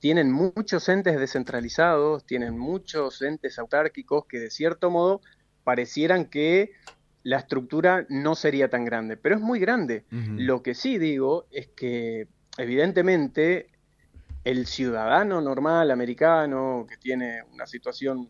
Tienen 0.00 0.32
muchos 0.32 0.88
entes 0.88 1.18
descentralizados, 1.18 2.24
tienen 2.24 2.58
muchos 2.58 3.20
entes 3.22 3.58
autárquicos 3.58 4.24
que 4.26 4.38
de 4.38 4.50
cierto 4.50 4.90
modo 4.90 5.20
parecieran 5.62 6.24
que 6.24 6.72
la 7.22 7.36
estructura 7.36 8.06
no 8.08 8.34
sería 8.34 8.70
tan 8.70 8.84
grande, 8.84 9.16
pero 9.16 9.34
es 9.34 9.42
muy 9.42 9.60
grande. 9.60 10.04
Lo 10.10 10.62
que 10.62 10.74
sí 10.74 10.96
digo 10.98 11.46
es 11.50 11.68
que 11.68 12.28
evidentemente 12.56 13.68
el 14.44 14.66
ciudadano 14.66 15.40
normal 15.42 15.90
americano 15.90 16.86
que 16.88 16.96
tiene 16.96 17.42
una 17.52 17.66
situación 17.66 18.28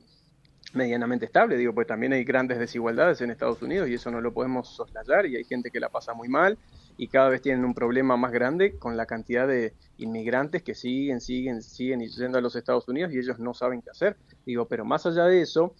medianamente 0.73 1.25
estable, 1.25 1.57
digo, 1.57 1.75
pues 1.75 1.87
también 1.87 2.12
hay 2.12 2.25
grandes 2.25 2.59
desigualdades 2.59 3.21
en 3.21 3.31
Estados 3.31 3.61
Unidos 3.62 3.89
y 3.89 3.95
eso 3.95 4.11
no 4.11 4.21
lo 4.21 4.33
podemos 4.33 4.69
soslayar 4.69 5.27
y 5.27 5.37
hay 5.37 5.45
gente 5.45 5.71
que 5.71 5.81
la 5.81 5.89
pasa 5.89 6.15
muy 6.15 6.29
mal 6.29 6.59
y 6.97 7.09
cada 7.09 7.29
vez 7.29 7.43
tienen 7.43 7.65
un 7.65 7.75
problema 7.75 8.17
más 8.17 8.31
grande 8.31 8.77
con 8.79 8.97
la 8.97 9.07
cantidad 9.07 9.49
de 9.49 9.75
inmigrantes 9.97 10.62
que 10.62 10.75
siguen, 10.75 11.21
siguen, 11.21 11.62
siguen 11.62 12.00
yendo 12.00 12.39
a 12.39 12.41
los 12.41 12.55
Estados 12.57 12.87
Unidos 12.89 13.12
y 13.12 13.19
ellos 13.19 13.39
no 13.39 13.55
saben 13.55 13.83
qué 13.83 13.91
hacer. 13.91 14.17
Digo, 14.45 14.67
pero 14.67 14.85
más 14.85 15.07
allá 15.07 15.25
de 15.25 15.41
eso, 15.41 15.75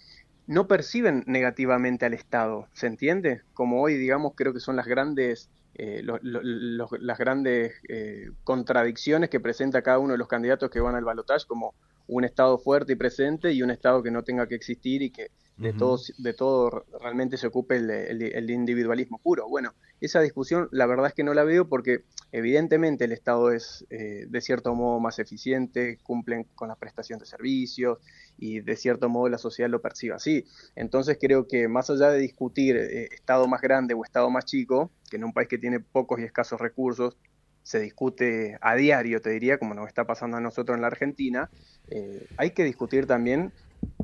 no 0.47 0.67
perciben 0.67 1.23
negativamente 1.27 2.07
al 2.07 2.15
Estado, 2.15 2.67
¿se 2.73 2.87
entiende? 2.87 3.43
Como 3.55 3.83
hoy, 3.83 3.95
digamos, 3.95 4.33
creo 4.35 4.53
que 4.53 4.61
son 4.61 4.77
las 4.77 4.87
grandes, 4.87 5.51
eh, 5.75 6.03
las 6.03 7.19
grandes 7.19 7.75
eh, 7.89 8.31
contradicciones 8.43 9.31
que 9.31 9.41
presenta 9.41 9.83
cada 9.83 9.99
uno 9.99 10.13
de 10.13 10.19
los 10.19 10.27
candidatos 10.27 10.71
que 10.71 10.81
van 10.81 10.97
al 10.97 11.05
balotaje, 11.05 11.45
como 11.47 11.75
un 12.11 12.25
Estado 12.25 12.59
fuerte 12.59 12.93
y 12.93 12.97
presente 12.97 13.53
y 13.53 13.63
un 13.63 13.71
Estado 13.71 14.03
que 14.03 14.11
no 14.11 14.23
tenga 14.23 14.47
que 14.47 14.57
existir 14.57 15.03
y 15.03 15.11
que 15.11 15.31
de, 15.57 15.75
todo, 15.75 15.99
de 16.17 16.33
todo 16.33 16.87
realmente 17.01 17.37
se 17.37 17.47
ocupe 17.47 17.77
el, 17.77 18.51
individualismo 18.51 19.19
puro. 19.19 19.47
Bueno, 19.47 19.75
esa 20.01 20.21
discusión 20.21 20.69
la 20.73 20.87
verdad 20.87 21.09
es 21.09 21.15
que 21.15 21.23
no 21.23 21.35
la 21.35 21.45
veo 21.45 21.69
porque 21.69 22.05
evidentemente 22.33 23.05
el 23.05 23.13
Estado 23.13 23.53
es 23.53 23.87
eh, 23.91 24.25
de 24.27 24.41
cierto 24.41 24.75
modo 24.75 24.99
más 25.01 25.19
eficiente, 25.19 25.99
cumplen 26.03 26.45
con 26.55 26.69
la 26.69 26.77
prestación 26.77 27.19
de 27.19 27.27
servicios 27.27 27.99
y 28.39 28.61
de 28.61 28.75
cierto 28.75 29.11
modo 29.11 29.29
la 29.29 29.37
sociedad 29.37 29.69
lo 29.69 29.83
percibe 29.83 30.15
así. 30.15 30.47
Entonces 30.77 31.19
creo 31.21 31.47
que 31.47 31.69
más 31.69 31.91
allá 31.91 32.11
de 32.11 32.21
discutir 32.21 32.77
eh, 32.77 33.09
Estado 33.13 33.47
más 33.47 33.61
grande 33.61 33.93
o 33.93 34.03
Estado 34.03 34.31
más 34.31 34.47
chico, 34.47 34.91
que 35.11 35.17
en 35.17 35.25
un 35.25 35.35
país 35.35 35.49
que 35.49 35.59
tiene 35.59 35.79
pocos 35.79 36.21
y 36.21 36.25
escasos 36.25 36.59
recursos, 36.59 37.19
se 37.63 37.81
discute 37.81 38.59
a 38.61 38.75
diario, 38.75 39.21
te 39.21 39.31
diría, 39.31 39.59
como 39.59 39.75
nos 39.75 39.89
está 39.89 40.05
pasando 40.05 40.37
a 40.37 40.41
nosotros 40.41 40.77
en 40.77 40.83
la 40.83 40.89
Argentina, 40.89 41.51
eh, 41.91 42.27
hay 42.37 42.51
que 42.51 42.65
discutir 42.65 43.07
también 43.07 43.53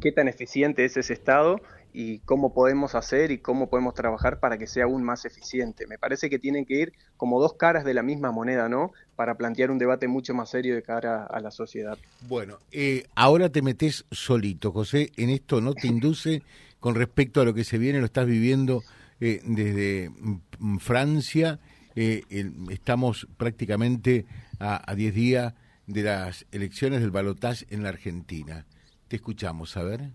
qué 0.01 0.13
tan 0.13 0.29
eficiente 0.29 0.85
es 0.85 0.97
ese 0.97 1.13
Estado 1.13 1.61
y 1.99 2.19
cómo 2.21 2.53
podemos 2.53 2.95
hacer 2.95 3.31
y 3.31 3.39
cómo 3.39 3.71
podemos 3.71 3.95
trabajar 3.95 4.39
para 4.39 4.59
que 4.59 4.67
sea 4.67 4.85
aún 4.85 5.03
más 5.03 5.25
eficiente. 5.25 5.87
Me 5.87 5.97
parece 5.97 6.29
que 6.29 6.39
tienen 6.39 6.67
que 6.67 6.75
ir 6.75 6.93
como 7.17 7.41
dos 7.41 7.55
caras 7.55 7.85
de 7.85 7.95
la 7.95 8.03
misma 8.03 8.31
moneda, 8.33 8.69
¿no? 8.69 8.93
Para 9.17 9.37
plantear 9.37 9.71
un 9.71 9.79
debate 9.79 10.07
mucho 10.07 10.35
más 10.35 10.51
serio 10.51 10.75
de 10.75 10.83
cara 10.83 11.25
a 11.25 11.41
la 11.41 11.51
sociedad. 11.51 11.97
Bueno, 12.29 12.59
eh, 12.71 13.07
ahora 13.15 13.49
te 13.49 13.63
metes 13.63 14.05
solito, 14.11 14.73
José, 14.73 15.11
en 15.17 15.31
esto 15.31 15.63
no 15.63 15.73
te 15.73 15.87
induce 15.87 16.43
con 16.81 16.97
respecto 16.97 17.41
a 17.41 17.47
lo 17.47 17.55
que 17.55 17.65
se 17.65 17.79
viene, 17.79 18.01
lo 18.01 18.05
estás 18.05 18.27
viviendo 18.27 18.83
eh, 19.19 19.41
desde 19.45 20.11
mm, 20.11 20.77
Francia, 20.77 21.59
eh, 21.97 22.23
estamos 22.71 23.27
prácticamente 23.37 24.27
a 24.61 24.95
10 24.95 25.15
días 25.15 25.55
de 25.87 26.03
las 26.03 26.47
elecciones 26.53 27.01
del 27.01 27.11
balotaje 27.11 27.67
en 27.71 27.83
la 27.83 27.91
Argentina. 27.91 28.67
Te 29.09 29.17
escuchamos, 29.17 29.77
a 29.77 29.83
ver. 29.83 30.11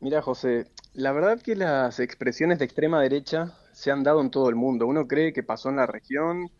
Mira, 0.00 0.20
José, 0.20 0.66
la 0.94 1.12
verdad 1.12 1.40
que 1.40 1.54
las 1.54 2.00
expresiones 2.00 2.58
de 2.58 2.64
extrema 2.64 3.00
derecha 3.00 3.56
se 3.72 3.90
han 3.90 4.02
dado 4.02 4.20
en 4.20 4.30
todo 4.30 4.48
el 4.48 4.56
mundo. 4.56 4.86
Uno 4.86 5.06
cree 5.06 5.32
que 5.32 5.42
pasó 5.42 5.70
en 5.70 5.76
la 5.76 5.86
región 5.86 6.50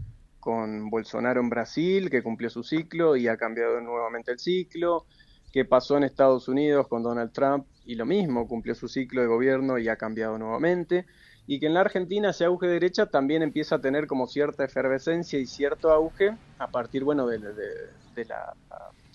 con 0.41 0.91
Bolsonaro 0.91 1.41
en 1.41 1.51
Brasil, 1.51 2.11
que 2.11 2.23
cumplió 2.23 2.51
su 2.51 2.63
ciclo 2.63 3.17
y 3.17 3.29
ha 3.29 3.37
cambiado 3.37 3.81
nuevamente 3.81 4.33
el 4.33 4.39
ciclo, 4.39 5.07
que 5.53 5.65
pasó 5.65 5.97
en 5.97 6.05
Estados 6.05 6.49
Unidos 6.49 6.89
con 6.89 7.03
Donald 7.03 7.33
Trump 7.33 7.67
y 7.85 7.95
lo 7.95 8.07
mismo, 8.07 8.49
cumplió 8.49 8.75
su 8.75 8.89
ciclo 8.89 9.21
de 9.21 9.27
gobierno 9.27 9.79
y 9.79 9.89
ha 9.89 9.97
cambiado 9.97 10.39
nuevamente, 10.39 11.07
y 11.55 11.61
que 11.61 11.67
en 11.67 11.75
la 11.75 11.83
Argentina 11.83 12.31
ese 12.31 12.47
auge 12.47 12.67
de 12.67 12.73
derecha 12.73 13.05
también 13.05 13.43
empieza 13.43 13.75
a 13.75 13.81
tener 13.81 14.07
como 14.07 14.27
cierta 14.27 14.65
efervescencia 14.65 15.39
y 15.39 15.45
cierto 15.45 15.93
auge 15.93 16.35
a 16.59 16.69
partir, 16.69 17.05
bueno, 17.05 17.27
de, 17.27 17.39
de 17.39 18.25
la 18.25 18.55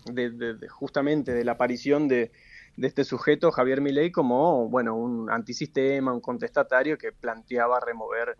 de, 0.05 0.67
justamente 0.69 1.33
de 1.33 1.43
la 1.43 1.53
aparición 1.53 2.07
de, 2.07 2.31
este 2.77 3.03
sujeto, 3.05 3.51
Javier 3.51 3.81
Milei, 3.81 4.11
como 4.11 4.69
bueno, 4.69 4.95
un 4.95 5.31
antisistema, 5.31 6.13
un 6.13 6.21
contestatario 6.21 6.95
que 6.95 7.11
planteaba 7.11 7.79
remover 7.79 8.37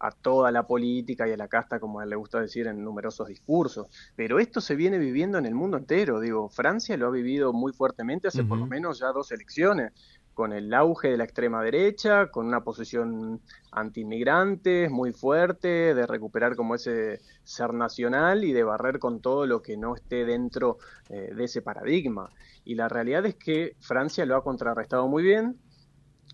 a 0.00 0.10
toda 0.10 0.50
la 0.50 0.66
política 0.66 1.28
y 1.28 1.32
a 1.32 1.36
la 1.36 1.46
casta, 1.46 1.78
como 1.78 2.04
le 2.04 2.16
gusta 2.16 2.40
decir 2.40 2.66
en 2.66 2.82
numerosos 2.82 3.28
discursos. 3.28 3.86
Pero 4.16 4.40
esto 4.40 4.60
se 4.60 4.74
viene 4.74 4.98
viviendo 4.98 5.38
en 5.38 5.46
el 5.46 5.54
mundo 5.54 5.76
entero. 5.76 6.18
Digo, 6.18 6.48
Francia 6.48 6.96
lo 6.96 7.06
ha 7.06 7.10
vivido 7.10 7.52
muy 7.52 7.72
fuertemente 7.72 8.26
hace 8.26 8.42
por 8.42 8.58
lo 8.58 8.66
menos 8.66 8.98
ya 8.98 9.12
dos 9.12 9.30
elecciones 9.30 9.92
con 10.36 10.52
el 10.52 10.74
auge 10.74 11.08
de 11.08 11.16
la 11.16 11.24
extrema 11.24 11.62
derecha, 11.62 12.26
con 12.26 12.46
una 12.46 12.60
posición 12.62 13.40
anti-inmigrantes 13.72 14.90
muy 14.90 15.14
fuerte, 15.14 15.94
de 15.94 16.06
recuperar 16.06 16.56
como 16.56 16.74
ese 16.74 17.20
ser 17.42 17.72
nacional 17.72 18.44
y 18.44 18.52
de 18.52 18.62
barrer 18.62 18.98
con 18.98 19.22
todo 19.22 19.46
lo 19.46 19.62
que 19.62 19.78
no 19.78 19.94
esté 19.94 20.26
dentro 20.26 20.76
eh, 21.08 21.32
de 21.34 21.44
ese 21.44 21.62
paradigma. 21.62 22.28
Y 22.66 22.74
la 22.74 22.86
realidad 22.86 23.24
es 23.24 23.36
que 23.36 23.76
Francia 23.80 24.26
lo 24.26 24.36
ha 24.36 24.44
contrarrestado 24.44 25.08
muy 25.08 25.22
bien 25.22 25.56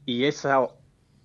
y 0.04 0.24
esa 0.24 0.66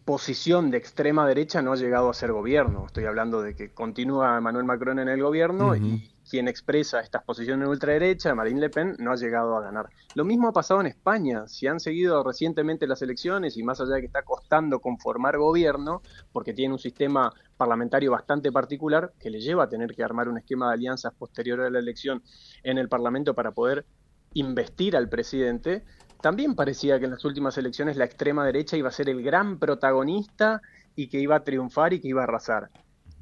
posición 0.05 0.69
de 0.69 0.77
extrema 0.77 1.27
derecha 1.27 1.63
no 1.63 1.73
ha 1.73 1.77
llegado 1.77 2.11
a 2.11 2.13
ser 2.13 2.31
gobierno. 2.31 2.85
Estoy 2.85 3.05
hablando 3.05 3.41
de 3.41 3.55
que 3.55 3.73
continúa 3.73 4.37
Emmanuel 4.37 4.65
Macron 4.65 4.99
en 4.99 5.09
el 5.09 5.23
gobierno 5.23 5.75
y 5.75 6.11
quien 6.29 6.47
expresa 6.47 6.99
estas 6.99 7.23
posiciones 7.23 7.67
ultraderecha, 7.67 8.35
Marine 8.35 8.59
Le 8.59 8.69
Pen, 8.69 8.95
no 8.99 9.11
ha 9.11 9.15
llegado 9.15 9.55
a 9.55 9.61
ganar. 9.61 9.89
Lo 10.15 10.25
mismo 10.25 10.49
ha 10.49 10.53
pasado 10.53 10.81
en 10.81 10.87
España. 10.87 11.47
Si 11.47 11.67
han 11.67 11.79
seguido 11.79 12.23
recientemente 12.23 12.87
las 12.87 13.01
elecciones 13.01 13.57
y 13.57 13.63
más 13.63 13.79
allá 13.79 13.95
de 13.95 14.01
que 14.01 14.07
está 14.07 14.23
costando 14.23 14.79
conformar 14.79 15.37
gobierno, 15.37 16.01
porque 16.31 16.53
tiene 16.53 16.73
un 16.73 16.79
sistema 16.79 17.31
parlamentario 17.55 18.11
bastante 18.11 18.51
particular 18.51 19.13
que 19.19 19.29
le 19.29 19.39
lleva 19.39 19.63
a 19.63 19.69
tener 19.69 19.95
que 19.95 20.03
armar 20.03 20.29
un 20.29 20.37
esquema 20.37 20.67
de 20.67 20.73
alianzas 20.73 21.13
posterior 21.13 21.61
a 21.61 21.69
la 21.69 21.79
elección 21.79 22.21
en 22.63 22.77
el 22.77 22.89
Parlamento 22.89 23.33
para 23.33 23.51
poder 23.51 23.85
investir 24.33 24.95
al 24.95 25.09
presidente, 25.09 25.83
también 26.21 26.55
parecía 26.55 26.99
que 26.99 27.05
en 27.05 27.11
las 27.11 27.25
últimas 27.25 27.57
elecciones 27.57 27.95
la 27.95 28.05
extrema 28.05 28.45
derecha 28.45 28.75
iba 28.75 28.89
a 28.89 28.91
ser 28.91 29.09
el 29.09 29.23
gran 29.23 29.59
protagonista 29.59 30.61
y 30.95 31.09
que 31.09 31.19
iba 31.19 31.35
a 31.35 31.43
triunfar 31.43 31.93
y 31.93 31.99
que 31.99 32.07
iba 32.09 32.21
a 32.21 32.23
arrasar. 32.25 32.69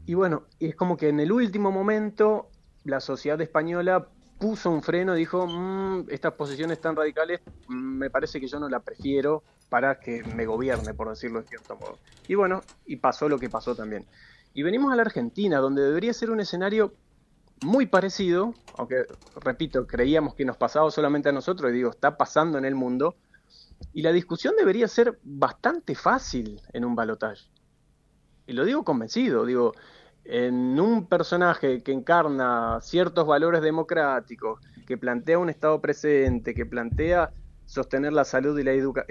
Y 0.05 0.13
bueno, 0.13 0.45
es 0.59 0.75
como 0.75 0.97
que 0.97 1.09
en 1.09 1.19
el 1.19 1.31
último 1.31 1.71
momento 1.71 2.49
la 2.85 2.99
sociedad 2.99 3.39
española 3.41 4.07
puso 4.39 4.69
un 4.69 4.81
freno, 4.81 5.13
dijo, 5.13 5.47
mm, 5.47 6.05
estas 6.09 6.33
posiciones 6.33 6.79
tan 6.79 6.95
radicales, 6.95 7.41
mm, 7.67 7.73
me 7.73 8.09
parece 8.09 8.39
que 8.39 8.47
yo 8.47 8.59
no 8.59 8.69
la 8.69 8.79
prefiero 8.79 9.43
para 9.69 9.99
que 9.99 10.23
me 10.23 10.45
gobierne, 10.45 10.93
por 10.93 11.09
decirlo 11.09 11.41
de 11.41 11.47
cierto 11.47 11.75
modo. 11.75 11.97
Y 12.27 12.35
bueno, 12.35 12.61
y 12.85 12.97
pasó 12.97 13.29
lo 13.29 13.39
que 13.39 13.49
pasó 13.49 13.75
también. 13.75 14.05
Y 14.53 14.63
venimos 14.63 14.91
a 14.93 14.95
la 14.95 15.01
Argentina, 15.01 15.59
donde 15.59 15.83
debería 15.83 16.13
ser 16.13 16.31
un 16.31 16.39
escenario 16.39 16.93
muy 17.63 17.85
parecido, 17.87 18.53
aunque, 18.77 19.05
repito, 19.41 19.87
creíamos 19.87 20.35
que 20.35 20.45
nos 20.45 20.57
pasaba 20.57 20.91
solamente 20.91 21.29
a 21.29 21.31
nosotros, 21.31 21.71
y 21.71 21.75
digo, 21.75 21.89
está 21.89 22.17
pasando 22.17 22.57
en 22.57 22.65
el 22.65 22.75
mundo, 22.75 23.15
y 23.93 24.01
la 24.01 24.11
discusión 24.11 24.55
debería 24.57 24.87
ser 24.87 25.17
bastante 25.23 25.95
fácil 25.95 26.61
en 26.73 26.85
un 26.85 26.95
balotaje. 26.95 27.49
Y 28.47 28.53
lo 28.53 28.65
digo 28.65 28.83
convencido, 28.83 29.45
digo, 29.45 29.73
en 30.25 30.79
un 30.79 31.07
personaje 31.07 31.83
que 31.83 31.91
encarna 31.91 32.79
ciertos 32.81 33.27
valores 33.27 33.61
democráticos, 33.61 34.59
que 34.87 34.97
plantea 34.97 35.39
un 35.39 35.49
Estado 35.49 35.79
presente, 35.81 36.53
que 36.53 36.65
plantea 36.65 37.31
sostener 37.65 38.13
la 38.13 38.25
salud 38.25 38.57
y 38.59 38.63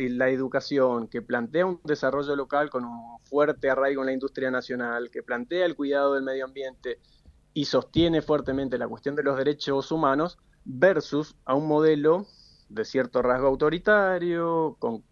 la, 0.09 0.29
educación, 0.29 1.09
que 1.09 1.23
plantea 1.23 1.67
un 1.67 1.81
desarrollo 1.85 2.37
local 2.37 2.71
con 2.71 2.85
un 2.85 3.19
fuerte 3.25 3.71
arraigo 3.71 4.03
en 4.03 4.07
la 4.07 4.13
industria 4.13 4.51
nacional, 4.51 5.11
que 5.11 5.23
plantea 5.23 5.67
el 5.67 5.75
cuidado 5.75 6.15
del 6.15 6.25
medio 6.25 6.45
ambiente 6.45 6.99
y 7.53 7.65
sostiene 7.65 8.23
fuertemente 8.23 8.79
la 8.79 8.89
cuestión 8.89 9.15
de 9.15 9.23
los 9.23 9.37
derechos 9.37 9.91
humanos, 9.93 10.39
versus 10.65 11.37
a 11.45 11.55
un 11.55 11.69
modelo 11.69 12.27
de 12.69 12.85
cierto 12.85 13.23
rasgo 13.23 13.49
autoritario, 13.49 14.77
con 14.79 15.05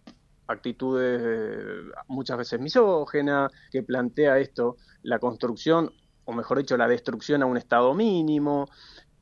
actitudes 0.53 1.21
eh, 1.23 1.91
muchas 2.09 2.39
veces 2.39 2.61
misógenas, 2.61 3.51
que 3.71 3.83
plantea 3.83 4.39
esto, 4.39 4.77
la 5.03 5.19
construcción, 5.19 5.93
o 6.25 6.33
mejor 6.33 6.59
dicho, 6.59 6.77
la 6.77 6.89
destrucción 6.89 7.43
a 7.43 7.47
un 7.47 7.57
estado 7.57 7.95
mínimo, 7.95 8.69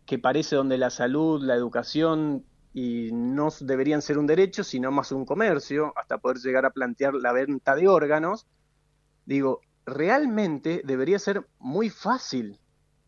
que 0.04 0.18
parece 0.18 0.56
donde 0.56 0.76
la 0.76 0.90
salud, 0.90 1.42
la 1.42 1.54
educación 1.54 2.44
y 2.72 3.10
no 3.12 3.48
deberían 3.60 4.02
ser 4.02 4.18
un 4.18 4.26
derecho, 4.26 4.62
sino 4.64 4.90
más 4.90 5.12
un 5.12 5.24
comercio, 5.24 5.92
hasta 5.96 6.18
poder 6.18 6.38
llegar 6.38 6.66
a 6.66 6.70
plantear 6.70 7.14
la 7.14 7.32
venta 7.32 7.74
de 7.74 7.88
órganos, 7.88 8.46
digo, 9.24 9.60
realmente 9.86 10.82
debería 10.84 11.18
ser 11.18 11.46
muy 11.58 11.90
fácil 11.90 12.60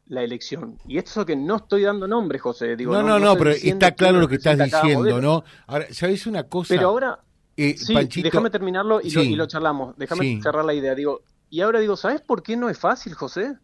la 0.06 0.22
elección. 0.22 0.78
Y 0.86 0.98
eso 0.98 1.24
que 1.24 1.36
no 1.36 1.56
estoy 1.56 1.82
dando 1.82 2.06
nombre, 2.06 2.38
José. 2.38 2.76
Digo, 2.76 2.92
no, 2.92 3.02
no, 3.02 3.18
no, 3.18 3.36
pero 3.36 3.50
está 3.50 3.92
claro 3.92 4.20
lo 4.20 4.28
que 4.28 4.36
estás 4.36 4.58
diciendo, 4.58 5.20
¿no? 5.20 5.44
Ahora, 5.66 5.86
¿sabes 5.92 6.26
una 6.26 6.44
cosa? 6.44 6.74
Pero 6.74 6.88
ahora, 6.88 7.20
eh, 7.56 7.76
sí, 7.76 8.22
déjame 8.22 8.50
terminarlo 8.50 9.00
y, 9.02 9.10
lo, 9.10 9.22
y, 9.22 9.34
lo, 9.34 9.46
charlamos. 9.46 9.96
Déjame 9.96 10.40
cerrar 10.42 10.64
la 10.64 10.74
idea. 10.74 10.94
Digo, 10.94 11.22
y 11.50 11.60
ahora 11.60 11.80
digo, 11.80 11.96
¿sabes 11.96 12.20
por 12.20 12.42
qué 12.42 12.56
no 12.56 12.68
es 12.70 12.78
fácil, 12.78 13.14
José? 13.14 13.56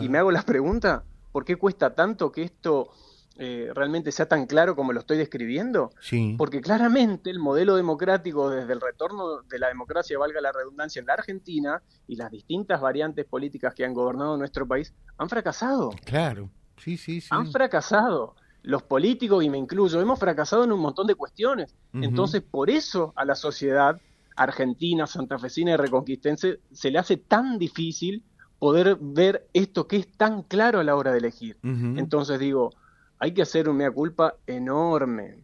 Y 0.00 0.08
me 0.08 0.18
hago 0.18 0.32
la 0.32 0.42
pregunta, 0.42 1.04
¿por 1.32 1.44
qué 1.44 1.56
cuesta 1.56 1.94
tanto 1.94 2.32
que 2.32 2.42
esto 2.42 2.88
eh, 3.36 3.70
realmente 3.74 4.10
sea 4.10 4.26
tan 4.26 4.46
claro 4.46 4.74
como 4.74 4.92
lo 4.92 5.00
estoy 5.00 5.18
describiendo? 5.18 5.90
Sí. 6.00 6.34
Porque 6.38 6.60
claramente 6.60 7.30
el 7.30 7.38
modelo 7.38 7.76
democrático 7.76 8.48
desde 8.48 8.72
el 8.72 8.80
retorno 8.80 9.42
de 9.42 9.58
la 9.58 9.68
democracia, 9.68 10.18
valga 10.18 10.40
la 10.40 10.50
redundancia, 10.50 11.00
en 11.00 11.06
la 11.06 11.12
Argentina 11.12 11.82
y 12.08 12.16
las 12.16 12.30
distintas 12.30 12.80
variantes 12.80 13.26
políticas 13.26 13.74
que 13.74 13.84
han 13.84 13.92
gobernado 13.92 14.36
nuestro 14.38 14.66
país 14.66 14.94
han 15.18 15.28
fracasado. 15.28 15.90
Claro, 16.04 16.48
sí, 16.78 16.96
sí, 16.96 17.20
sí. 17.20 17.28
Han 17.30 17.52
fracasado. 17.52 18.34
Los 18.66 18.82
políticos, 18.82 19.44
y 19.44 19.48
me 19.48 19.58
incluyo, 19.58 20.00
hemos 20.00 20.18
fracasado 20.18 20.64
en 20.64 20.72
un 20.72 20.80
montón 20.80 21.06
de 21.06 21.14
cuestiones. 21.14 21.72
Entonces, 21.94 22.42
por 22.42 22.68
eso 22.68 23.12
a 23.14 23.24
la 23.24 23.36
sociedad 23.36 24.00
argentina, 24.34 25.06
santafesina 25.06 25.70
y 25.70 25.76
reconquistense 25.76 26.58
se 26.72 26.90
le 26.90 26.98
hace 26.98 27.16
tan 27.16 27.58
difícil 27.58 28.24
poder 28.58 28.98
ver 29.00 29.46
esto 29.52 29.86
que 29.86 29.96
es 29.96 30.08
tan 30.08 30.42
claro 30.42 30.80
a 30.80 30.84
la 30.84 30.96
hora 30.96 31.12
de 31.12 31.18
elegir. 31.18 31.56
Entonces 31.62 32.40
digo, 32.40 32.72
hay 33.20 33.32
que 33.32 33.42
hacer 33.42 33.68
un 33.68 33.76
mea 33.76 33.92
culpa 33.92 34.34
enorme, 34.48 35.38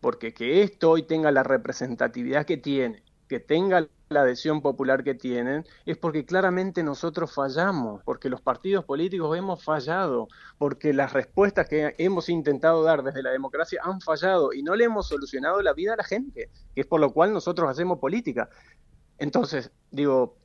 porque 0.00 0.34
que 0.34 0.62
esto 0.62 0.90
hoy 0.90 1.04
tenga 1.04 1.30
la 1.30 1.44
representatividad 1.44 2.44
que 2.44 2.56
tiene, 2.56 3.04
que 3.28 3.38
tenga 3.38 3.86
la 4.08 4.22
adhesión 4.22 4.62
popular 4.62 5.04
que 5.04 5.14
tienen, 5.14 5.64
es 5.84 5.98
porque 5.98 6.24
claramente 6.24 6.82
nosotros 6.82 7.32
fallamos, 7.32 8.02
porque 8.04 8.28
los 8.28 8.40
partidos 8.40 8.84
políticos 8.84 9.36
hemos 9.36 9.62
fallado, 9.62 10.28
porque 10.56 10.92
las 10.92 11.12
respuestas 11.12 11.68
que 11.68 11.94
hemos 11.98 12.28
intentado 12.28 12.82
dar 12.82 13.02
desde 13.02 13.22
la 13.22 13.30
democracia 13.30 13.80
han 13.84 14.00
fallado 14.00 14.52
y 14.52 14.62
no 14.62 14.76
le 14.76 14.84
hemos 14.84 15.08
solucionado 15.08 15.60
la 15.62 15.74
vida 15.74 15.92
a 15.94 15.96
la 15.96 16.04
gente, 16.04 16.50
que 16.74 16.80
es 16.80 16.86
por 16.86 17.00
lo 17.00 17.12
cual 17.12 17.32
nosotros 17.32 17.68
hacemos 17.68 17.98
política. 17.98 18.48
Entonces, 19.18 19.70
digo, 19.90 20.38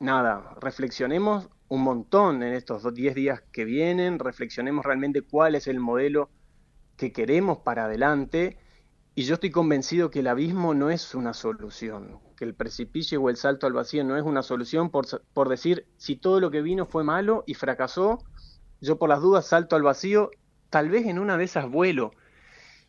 nada, 0.00 0.54
reflexionemos 0.60 1.48
un 1.68 1.82
montón 1.82 2.42
en 2.42 2.54
estos 2.54 2.94
10 2.94 3.14
días 3.14 3.42
que 3.52 3.64
vienen, 3.64 4.18
reflexionemos 4.18 4.84
realmente 4.84 5.22
cuál 5.22 5.54
es 5.54 5.66
el 5.66 5.80
modelo 5.80 6.30
que 6.96 7.12
queremos 7.12 7.58
para 7.58 7.84
adelante 7.84 8.58
y 9.18 9.24
yo 9.24 9.34
estoy 9.34 9.50
convencido 9.50 10.12
que 10.12 10.20
el 10.20 10.28
abismo 10.28 10.74
no 10.74 10.90
es 10.90 11.12
una 11.16 11.34
solución, 11.34 12.20
que 12.36 12.44
el 12.44 12.54
precipicio 12.54 13.20
o 13.20 13.30
el 13.30 13.36
salto 13.36 13.66
al 13.66 13.72
vacío 13.72 14.04
no 14.04 14.16
es 14.16 14.22
una 14.22 14.44
solución 14.44 14.90
por, 14.90 15.48
decir 15.48 15.88
si 15.96 16.14
todo 16.14 16.38
lo 16.38 16.52
que 16.52 16.62
vino 16.62 16.86
fue 16.86 17.02
malo 17.02 17.42
y 17.44 17.54
fracasó, 17.54 18.22
yo 18.80 18.96
por 18.96 19.08
las 19.08 19.20
dudas 19.20 19.44
salto 19.44 19.74
al 19.74 19.82
vacío, 19.82 20.30
tal 20.70 20.88
vez 20.88 21.04
en 21.06 21.18
una 21.18 21.36
de 21.36 21.42
esas 21.42 21.68
vuelo, 21.68 22.12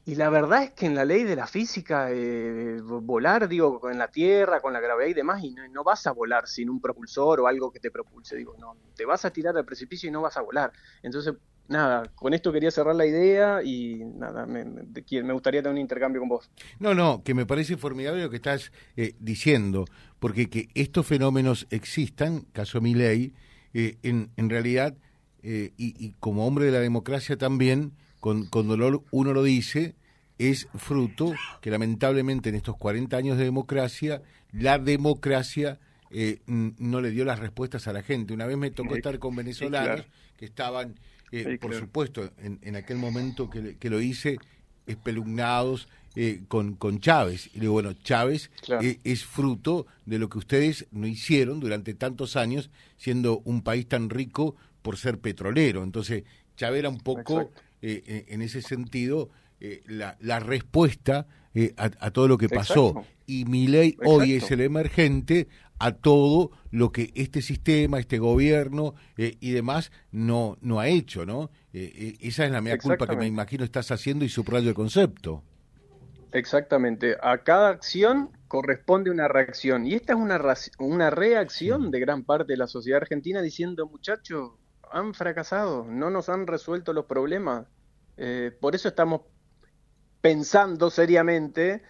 y 0.05 0.13
la 0.13 0.29
verdad 0.29 0.65
es 0.65 0.71
que 0.73 0.85
en 0.85 0.93
la 0.93 1.03
ley 1.03 1.23
de 1.23 1.35
la 1.35 1.47
física, 1.47 2.11
eh, 2.11 2.79
volar, 2.83 3.47
digo, 3.47 3.89
en 3.89 3.97
la 3.97 4.09
Tierra, 4.09 4.61
con 4.61 4.71
la 4.71 4.81
gravedad 4.81 5.09
y 5.09 5.15
demás, 5.15 5.43
y 5.43 5.55
no, 5.71 5.83
vas 5.83 6.05
a 6.05 6.11
volar 6.11 6.47
sin 6.47 6.69
un 6.69 6.79
propulsor 6.79 7.39
o 7.39 7.47
algo 7.47 7.71
que 7.71 7.79
te 7.79 7.89
propulse. 7.89 8.35
Digo, 8.35 8.55
no, 8.59 8.77
te 8.95 9.03
vas 9.03 9.25
a 9.25 9.31
tirar 9.31 9.57
al 9.57 9.65
precipicio 9.65 10.07
y 10.07 10.11
no 10.11 10.21
vas 10.21 10.37
a 10.37 10.41
volar. 10.41 10.71
Entonces, 11.01 11.33
nada, 11.69 12.11
con 12.15 12.33
esto 12.33 12.51
quería 12.51 12.71
cerrar 12.71 12.95
la 12.95 13.05
idea 13.05 13.63
y 13.63 14.03
nada, 14.15 14.45
me, 14.45 14.65
me, 14.65 15.33
gustaría 15.33 15.61
tener 15.61 15.73
un 15.73 15.81
intercambio 15.81 16.21
con 16.21 16.29
vos. 16.29 16.49
No, 16.79 16.93
no, 16.93 17.23
que 17.23 17.33
me 17.33 17.45
parece 17.45 17.77
formidable 17.77 18.23
lo 18.23 18.29
que 18.29 18.35
estás 18.37 18.71
eh, 18.97 19.13
diciendo, 19.19 19.85
porque 20.19 20.49
que 20.49 20.69
estos 20.73 21.05
fenómenos 21.05 21.67
existan, 21.69 22.41
caso 22.51 22.81
mi 22.81 22.93
ley, 22.93 23.33
eh, 23.73 23.97
en, 24.03 24.31
en 24.35 24.49
realidad, 24.49 24.95
y, 25.41 25.71
y 25.77 26.15
como 26.19 26.45
hombre 26.45 26.65
de 26.65 26.71
la 26.71 26.81
democracia 26.81 27.37
también, 27.37 27.93
con, 28.19 28.47
con 28.47 28.67
dolor 28.67 29.03
uno 29.11 29.33
lo 29.33 29.41
dice, 29.41 29.95
es 30.39 30.67
fruto 30.75 31.33
que 31.61 31.69
lamentablemente 31.69 32.49
en 32.49 32.55
estos 32.55 32.77
40 32.77 33.15
años 33.15 33.37
de 33.37 33.43
democracia, 33.43 34.21
la 34.51 34.79
democracia 34.79 35.79
eh, 36.11 36.39
no 36.47 37.01
le 37.01 37.11
dio 37.11 37.25
las 37.25 37.39
respuestas 37.39 37.87
a 37.87 37.93
la 37.93 38.01
gente. 38.01 38.33
Una 38.33 38.45
vez 38.45 38.57
me 38.57 38.71
tocó 38.71 38.95
estar 38.95 39.19
con 39.19 39.35
venezolanos 39.35 40.05
que 40.37 40.45
estaban, 40.45 40.95
eh, 41.31 41.57
por 41.59 41.73
supuesto, 41.73 42.31
en, 42.37 42.59
en, 42.61 42.75
aquel 42.75 42.97
momento 42.97 43.49
que, 43.49 43.77
que 43.77 43.89
lo 43.89 44.01
hice, 44.01 44.37
espelugnados 44.87 45.87
eh, 46.15 46.41
con, 46.47 46.75
con 46.75 46.99
Chávez. 46.99 47.49
Y 47.53 47.59
digo, 47.59 47.73
bueno, 47.73 47.93
Chávez 47.93 48.51
es 49.03 49.25
fruto 49.25 49.85
de 50.05 50.19
lo 50.19 50.29
que 50.29 50.39
ustedes 50.39 50.87
no 50.91 51.07
hicieron 51.07 51.59
durante 51.59 51.93
tantos 51.93 52.35
años, 52.35 52.69
siendo 52.97 53.39
un 53.45 53.61
país 53.61 53.87
tan 53.87 54.09
rico 54.09 54.55
por 54.81 54.97
ser 54.97 55.19
petrolero. 55.19 55.83
Entonces, 55.83 56.23
Chávez 56.55 56.79
era 56.79 56.89
un 56.89 56.99
poco... 56.99 57.51
Eh, 57.81 58.03
eh, 58.07 58.25
en 58.27 58.41
ese 58.41 58.61
sentido 58.61 59.29
eh, 59.61 59.81
la, 59.87 60.17
la, 60.19 60.41
respuesta 60.41 61.27
a, 61.77 62.11
todo 62.11 62.27
lo 62.27 62.37
que 62.37 62.49
pasó. 62.49 63.05
Y 63.25 63.45
mi 63.45 63.67
ley 63.67 63.95
hoy 64.03 64.33
es 64.33 64.51
el 64.51 64.59
emergente 64.59 65.47
a 65.79 65.93
todo 65.93 66.51
lo 66.71 66.91
que 66.91 67.11
este 67.15 67.41
sistema, 67.41 67.99
este 67.99 68.19
gobierno 68.19 68.95
y 69.17 69.51
demás 69.51 69.91
no, 70.11 70.57
no 70.61 70.79
ha 70.79 70.87
hecho, 70.87 71.25
¿no? 71.25 71.49
esa 71.71 72.45
es 72.45 72.51
la 72.51 72.61
mea 72.61 72.77
culpa 72.77 73.07
que 73.07 73.15
me 73.15 73.27
imagino 73.27 73.63
estás 73.63 73.91
haciendo 73.91 74.25
y 74.25 74.29
subrayo 74.29 74.69
el 74.69 74.75
concepto. 74.75 75.43
Exactamente. 76.31 77.17
A 77.21 77.39
cada 77.39 77.69
acción 77.69 78.29
corresponde 78.47 79.09
una 79.09 79.27
reacción. 79.27 79.85
Y 79.85 79.95
esta 79.95 80.13
es 80.13 80.19
una, 80.19 80.41
una 80.79 81.09
reacción 81.09 81.91
de 81.91 81.99
gran 81.99 82.23
parte 82.23 82.53
de 82.53 82.57
la 82.57 82.67
sociedad 82.67 83.01
argentina 83.01 83.41
diciendo, 83.41 83.87
muchachos, 83.87 84.51
han 84.91 85.13
fracasado, 85.13 85.85
no 85.85 86.09
nos 86.09 86.29
han 86.29 86.47
resuelto 86.47 86.93
los 86.93 87.05
problemas. 87.05 87.67
Eh, 88.17 88.51
por 88.59 88.75
eso 88.75 88.89
estamos 88.89 89.21
pensando 90.21 90.89
seriamente 90.89 91.81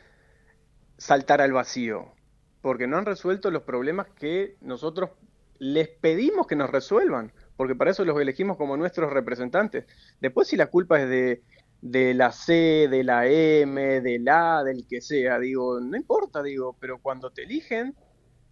saltar 0.97 1.41
al 1.41 1.54
vacío, 1.54 2.13
porque 2.61 2.87
no 2.87 2.97
han 2.97 3.05
resuelto 3.05 3.51
los 3.51 3.63
problemas 3.63 4.07
que 4.09 4.57
nosotros 4.61 5.11
les 5.59 5.89
pedimos 5.89 6.47
que 6.47 6.55
nos 6.55 6.69
resuelvan, 6.69 7.33
porque 7.57 7.75
para 7.75 7.91
eso 7.91 8.05
los 8.05 8.19
elegimos 8.19 8.57
como 8.57 8.77
nuestros 8.77 9.11
representantes. 9.11 9.85
Después 10.21 10.47
si 10.47 10.55
la 10.55 10.67
culpa 10.67 11.01
es 11.01 11.09
de, 11.09 11.43
de 11.81 12.13
la 12.13 12.31
C, 12.31 12.87
de 12.89 13.03
la 13.03 13.27
M, 13.27 14.01
de 14.01 14.19
la, 14.19 14.63
del 14.63 14.87
que 14.87 15.01
sea, 15.01 15.39
digo, 15.39 15.79
no 15.79 15.97
importa, 15.97 16.41
digo, 16.41 16.75
pero 16.79 16.99
cuando 16.99 17.31
te 17.31 17.43
eligen 17.43 17.95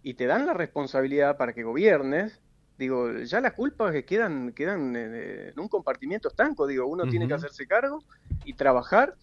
y 0.02 0.14
te 0.14 0.26
dan 0.26 0.46
la 0.46 0.54
responsabilidad 0.54 1.36
para 1.36 1.54
que 1.54 1.64
gobiernes, 1.64 2.40
digo, 2.78 3.12
ya 3.20 3.40
las 3.40 3.54
culpas 3.54 3.92
que 3.92 4.04
quedan, 4.04 4.52
quedan 4.52 4.94
en 4.94 5.58
un 5.58 5.68
compartimiento 5.68 6.28
estanco, 6.28 6.66
digo, 6.66 6.86
uno 6.86 7.08
tiene 7.08 7.26
que 7.26 7.34
hacerse 7.34 7.66
cargo 7.66 8.04
y 8.44 8.52
trabajar 8.54 9.16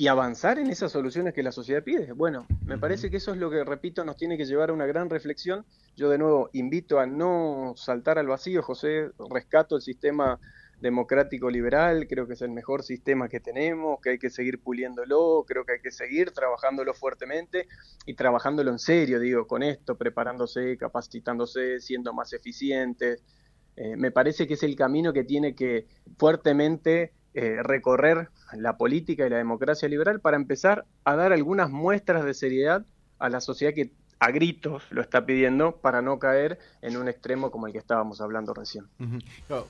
y 0.00 0.08
avanzar 0.08 0.58
en 0.58 0.70
esas 0.70 0.92
soluciones 0.92 1.34
que 1.34 1.42
la 1.42 1.52
sociedad 1.52 1.84
pide. 1.84 2.12
Bueno, 2.12 2.46
me 2.64 2.78
parece 2.78 3.10
que 3.10 3.18
eso 3.18 3.32
es 3.32 3.36
lo 3.36 3.50
que, 3.50 3.62
repito, 3.64 4.02
nos 4.02 4.16
tiene 4.16 4.38
que 4.38 4.46
llevar 4.46 4.70
a 4.70 4.72
una 4.72 4.86
gran 4.86 5.10
reflexión. 5.10 5.66
Yo 5.94 6.08
de 6.08 6.16
nuevo 6.16 6.48
invito 6.54 6.98
a 7.00 7.04
no 7.04 7.74
saltar 7.76 8.18
al 8.18 8.26
vacío, 8.26 8.62
José, 8.62 9.10
rescato 9.28 9.76
el 9.76 9.82
sistema 9.82 10.40
democrático 10.80 11.50
liberal, 11.50 12.06
creo 12.08 12.26
que 12.26 12.32
es 12.32 12.40
el 12.40 12.50
mejor 12.50 12.82
sistema 12.82 13.28
que 13.28 13.40
tenemos, 13.40 14.00
que 14.00 14.12
hay 14.12 14.18
que 14.18 14.30
seguir 14.30 14.62
puliéndolo, 14.62 15.44
creo 15.46 15.66
que 15.66 15.74
hay 15.74 15.80
que 15.82 15.90
seguir 15.90 16.30
trabajándolo 16.30 16.94
fuertemente 16.94 17.68
y 18.06 18.14
trabajándolo 18.14 18.70
en 18.70 18.78
serio, 18.78 19.20
digo, 19.20 19.46
con 19.46 19.62
esto, 19.62 19.98
preparándose, 19.98 20.78
capacitándose, 20.78 21.78
siendo 21.78 22.14
más 22.14 22.32
eficientes. 22.32 23.22
Eh, 23.76 23.96
me 23.98 24.10
parece 24.10 24.46
que 24.46 24.54
es 24.54 24.62
el 24.62 24.76
camino 24.76 25.12
que 25.12 25.24
tiene 25.24 25.54
que 25.54 25.88
fuertemente 26.16 27.12
eh, 27.34 27.62
recorrer 27.62 28.28
la 28.52 28.76
política 28.76 29.26
y 29.26 29.30
la 29.30 29.38
democracia 29.38 29.88
liberal 29.88 30.20
para 30.20 30.36
empezar 30.36 30.86
a 31.04 31.16
dar 31.16 31.32
algunas 31.32 31.70
muestras 31.70 32.24
de 32.24 32.34
seriedad 32.34 32.84
a 33.18 33.28
la 33.28 33.40
sociedad 33.40 33.72
que 33.74 33.92
a 34.18 34.30
gritos 34.30 34.82
lo 34.90 35.00
está 35.00 35.24
pidiendo 35.24 35.76
para 35.76 36.02
no 36.02 36.18
caer 36.18 36.58
en 36.82 36.96
un 36.96 37.08
extremo 37.08 37.50
como 37.50 37.66
el 37.66 37.72
que 37.72 37.78
estábamos 37.78 38.20
hablando 38.20 38.52
recién. 38.52 38.84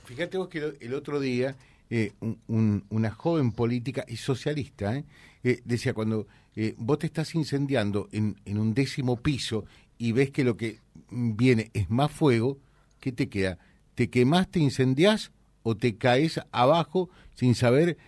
fíjate 0.05 0.38
vos 0.38 0.49
que 0.49 0.77
el 0.81 0.94
otro 0.94 1.20
día 1.20 1.57
eh, 1.92 2.12
una 2.46 3.11
joven 3.11 3.51
política 3.51 4.05
y 4.07 4.16
socialista 4.16 4.96
eh, 4.96 5.05
eh, 5.42 5.61
decía, 5.64 5.92
cuando 5.92 6.29
vos 6.77 7.01
te 7.01 7.07
estás 7.07 7.35
incendiando 7.35 8.09
en, 8.12 8.37
en, 8.44 8.59
un 8.59 8.75
décimo 8.75 9.16
piso 9.16 9.64
y 9.99 10.12
ves 10.12 10.31
que 10.31 10.44
lo 10.44 10.57
que 10.57 10.79
viene 11.11 11.73
es 11.75 11.90
más 11.90 12.12
fuego, 12.12 12.59
¿qué 13.01 13.11
te 13.11 13.29
queda? 13.29 13.59
¿Te 13.96 14.09
quemás, 14.09 14.49
te 14.49 14.61
incendiás 14.61 15.33
o 15.62 15.77
te 15.77 15.96
caes 15.96 16.40
abajo 16.53 17.11
sin 17.35 17.55
saber 17.55 17.99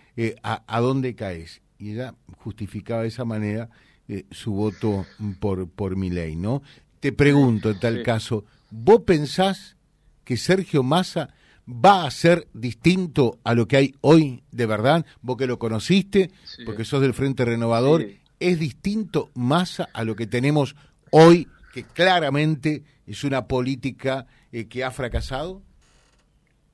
a, 0.43 0.63
a 0.67 0.79
dónde 0.79 1.15
caes? 1.15 1.61
Y 1.77 1.91
ella 1.91 2.15
justificaba 2.37 3.01
de 3.01 3.09
esa 3.09 3.25
manera 3.25 3.69
eh, 4.09 4.25
su 4.31 4.51
voto 4.51 5.05
por, 5.39 5.69
por 5.69 5.95
mi 5.95 6.09
ley, 6.09 6.35
¿no? 6.35 6.61
Te 6.99 7.13
pregunto 7.13 7.71
en 7.71 7.79
tal 7.79 8.03
caso, 8.03 8.43
¿vos 8.69 9.03
pensás 9.05 9.77
que 10.25 10.35
Sergio 10.35 10.83
Massa 10.83 11.29
va 11.67 12.05
a 12.05 12.11
ser 12.11 12.47
distinto 12.53 13.39
a 13.45 13.53
lo 13.53 13.65
que 13.65 13.77
hay 13.77 13.95
hoy 14.01 14.43
de 14.51 14.65
verdad? 14.65 15.05
Vos 15.21 15.37
que 15.37 15.47
lo 15.47 15.57
conociste, 15.57 16.31
porque 16.65 16.83
sos 16.83 17.01
del 17.01 17.13
Frente 17.13 17.45
Renovador, 17.45 18.05
¿es 18.41 18.59
distinto 18.59 19.31
Massa 19.35 19.87
a 19.93 20.03
lo 20.03 20.17
que 20.17 20.27
tenemos 20.27 20.75
hoy, 21.11 21.47
que 21.73 21.83
claramente 21.83 22.83
es 23.07 23.23
una 23.23 23.47
política 23.47 24.27
eh, 24.51 24.65
que 24.67 24.83
ha 24.83 24.91
fracasado? 24.91 25.61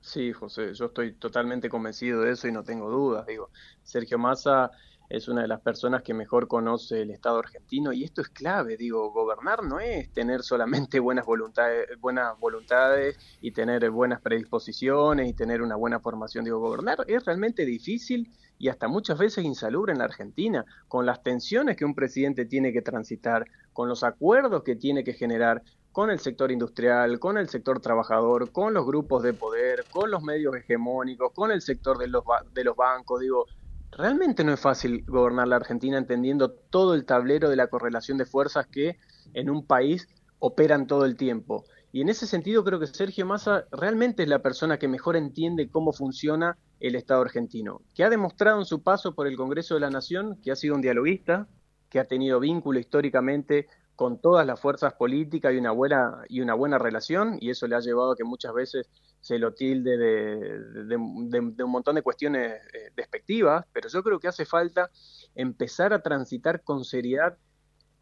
Sí, 0.02 0.32
José, 0.32 0.72
yo 0.74 0.86
estoy 0.86 1.14
totalmente 1.16 1.68
convencido 1.68 2.22
de 2.22 2.32
eso 2.32 2.48
y 2.48 2.52
no 2.52 2.64
tengo 2.64 2.88
dudas. 2.90 3.26
Digo, 3.26 3.50
Sergio 3.82 4.18
Massa 4.18 4.70
es 5.10 5.26
una 5.26 5.42
de 5.42 5.48
las 5.48 5.60
personas 5.60 6.02
que 6.02 6.14
mejor 6.14 6.46
conoce 6.46 7.02
el 7.02 7.10
Estado 7.10 7.40
argentino 7.40 7.92
y 7.92 8.04
esto 8.04 8.22
es 8.22 8.28
clave, 8.28 8.76
digo, 8.76 9.10
gobernar 9.10 9.64
no 9.64 9.80
es 9.80 10.10
tener 10.12 10.42
solamente 10.42 11.00
buenas 11.00 11.26
voluntades, 11.26 11.88
buenas 12.00 12.38
voluntades 12.38 13.18
y 13.40 13.50
tener 13.50 13.90
buenas 13.90 14.20
predisposiciones 14.20 15.28
y 15.28 15.34
tener 15.34 15.62
una 15.62 15.74
buena 15.74 15.98
formación, 15.98 16.44
digo, 16.44 16.60
gobernar 16.60 17.04
es 17.08 17.24
realmente 17.24 17.64
difícil 17.64 18.30
y 18.56 18.68
hasta 18.68 18.86
muchas 18.86 19.18
veces 19.18 19.44
insalubre 19.44 19.92
en 19.92 19.98
la 19.98 20.04
Argentina, 20.04 20.64
con 20.86 21.06
las 21.06 21.22
tensiones 21.24 21.76
que 21.76 21.84
un 21.84 21.94
presidente 21.94 22.44
tiene 22.44 22.72
que 22.72 22.82
transitar, 22.82 23.46
con 23.72 23.88
los 23.88 24.04
acuerdos 24.04 24.62
que 24.62 24.76
tiene 24.76 25.02
que 25.02 25.14
generar 25.14 25.62
con 25.92 26.10
el 26.10 26.20
sector 26.20 26.52
industrial, 26.52 27.18
con 27.18 27.36
el 27.36 27.48
sector 27.48 27.80
trabajador, 27.80 28.52
con 28.52 28.74
los 28.74 28.86
grupos 28.86 29.24
de 29.24 29.34
poder, 29.34 29.86
con 29.90 30.10
los 30.10 30.22
medios 30.22 30.54
hegemónicos, 30.54 31.32
con 31.32 31.50
el 31.50 31.62
sector 31.62 31.98
de 31.98 32.06
los, 32.06 32.22
de 32.52 32.62
los 32.62 32.76
bancos, 32.76 33.20
digo, 33.20 33.46
realmente 33.92 34.44
no 34.44 34.52
es 34.52 34.60
fácil 34.60 35.04
gobernar 35.06 35.48
la 35.48 35.56
Argentina 35.56 35.98
entendiendo 35.98 36.50
todo 36.52 36.94
el 36.94 37.04
tablero 37.04 37.48
de 37.48 37.56
la 37.56 37.68
correlación 37.68 38.18
de 38.18 38.24
fuerzas 38.24 38.66
que 38.66 38.98
en 39.34 39.50
un 39.50 39.66
país 39.66 40.08
operan 40.38 40.86
todo 40.86 41.04
el 41.04 41.16
tiempo. 41.16 41.64
Y 41.92 42.02
en 42.02 42.08
ese 42.08 42.26
sentido 42.26 42.64
creo 42.64 42.78
que 42.78 42.86
Sergio 42.86 43.26
Massa 43.26 43.66
realmente 43.72 44.22
es 44.22 44.28
la 44.28 44.42
persona 44.42 44.78
que 44.78 44.88
mejor 44.88 45.16
entiende 45.16 45.68
cómo 45.68 45.92
funciona 45.92 46.56
el 46.78 46.94
Estado 46.94 47.22
argentino, 47.22 47.82
que 47.94 48.04
ha 48.04 48.10
demostrado 48.10 48.58
en 48.58 48.64
su 48.64 48.82
paso 48.82 49.14
por 49.14 49.26
el 49.26 49.36
Congreso 49.36 49.74
de 49.74 49.80
la 49.80 49.90
Nación 49.90 50.40
que 50.42 50.52
ha 50.52 50.56
sido 50.56 50.76
un 50.76 50.82
dialoguista, 50.82 51.48
que 51.88 51.98
ha 51.98 52.04
tenido 52.04 52.38
vínculo 52.40 52.78
históricamente 52.78 53.66
con 54.00 54.18
todas 54.18 54.46
las 54.46 54.58
fuerzas 54.58 54.94
políticas 54.94 55.52
y 55.52 55.58
una 55.58 55.72
buena 55.72 56.24
y 56.26 56.40
una 56.40 56.54
buena 56.54 56.78
relación 56.78 57.36
y 57.38 57.50
eso 57.50 57.66
le 57.66 57.76
ha 57.76 57.80
llevado 57.80 58.12
a 58.12 58.16
que 58.16 58.24
muchas 58.24 58.54
veces 58.54 58.88
se 59.20 59.38
lo 59.38 59.52
tilde 59.52 59.98
de, 59.98 60.96
un 60.96 61.70
montón 61.70 61.96
de 61.96 62.00
cuestiones 62.00 62.62
eh, 62.72 62.92
despectivas, 62.96 63.66
pero 63.74 63.90
yo 63.90 64.02
creo 64.02 64.18
que 64.18 64.28
hace 64.28 64.46
falta 64.46 64.90
empezar 65.34 65.92
a 65.92 66.00
transitar 66.00 66.62
con 66.62 66.82
seriedad 66.82 67.36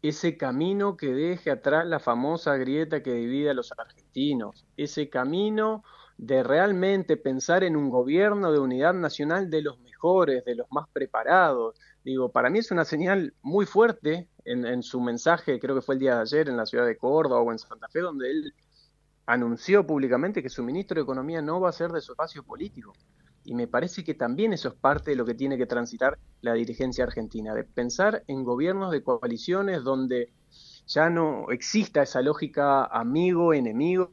ese 0.01 0.37
camino 0.37 0.95
que 0.95 1.07
deje 1.07 1.51
atrás 1.51 1.85
la 1.85 1.99
famosa 1.99 2.55
grieta 2.55 3.03
que 3.03 3.11
divide 3.11 3.49
a 3.49 3.53
los 3.53 3.73
argentinos, 3.77 4.65
ese 4.77 5.09
camino 5.09 5.83
de 6.17 6.43
realmente 6.43 7.17
pensar 7.17 7.65
en 7.65 7.75
un 7.75 7.89
gobierno 7.89 8.53
de 8.53 8.59
unidad 8.59 8.93
nacional 8.93 9.49
de 9.49 9.63
los 9.63 9.77
mejores, 9.81 10.45
de 10.45 10.55
los 10.55 10.67
más 10.71 10.87
preparados. 10.93 11.75
Digo, 12.03 12.31
para 12.31 12.49
mí 12.49 12.59
es 12.59 12.71
una 12.71 12.85
señal 12.85 13.33
muy 13.41 13.65
fuerte 13.65 14.29
en, 14.45 14.81
su 14.83 15.01
mensaje, 15.01 15.59
creo 15.59 15.75
que 15.75 15.81
fue 15.81 15.95
el 15.95 15.99
día 15.99 16.15
de 16.15 16.21
ayer 16.21 16.49
en 16.49 16.57
la 16.57 16.65
ciudad 16.65 16.85
de 16.85 16.97
Córdoba 16.97 17.41
o 17.41 17.51
en 17.51 17.59
Santa 17.59 17.87
Fe, 17.89 17.99
donde 17.99 18.31
él 18.31 18.53
anunció 19.25 19.85
públicamente 19.85 20.41
que 20.41 20.49
su 20.49 20.63
ministro 20.63 20.95
de 20.95 21.03
Economía 21.03 21.41
no 21.41 21.59
va 21.59 21.69
a 21.69 21.73
ser 21.73 21.91
de 21.91 22.01
su 22.01 22.13
espacio 22.13 22.43
político. 22.43 22.93
Y 23.43 23.53
me 23.53 23.67
parece 23.67 24.03
que 24.03 24.15
también 24.15 24.53
eso 24.53 24.69
es 24.69 24.75
parte 24.75 25.11
de 25.11 25.17
lo 25.17 25.25
que 25.25 25.35
tiene 25.35 25.57
que 25.57 25.65
transitar 25.65 26.17
la 26.41 26.53
dirigencia 26.53 27.03
argentina, 27.03 27.53
de 27.53 27.63
pensar 27.63 28.23
en 28.27 28.43
gobiernos 28.43 28.91
de 28.91 29.03
coaliciones 29.03 29.83
donde 29.83 30.33
ya 30.87 31.09
no 31.09 31.51
exista 31.51 32.01
esa 32.01 32.21
lógica 32.21 32.85
amigo-enemigo, 32.85 34.11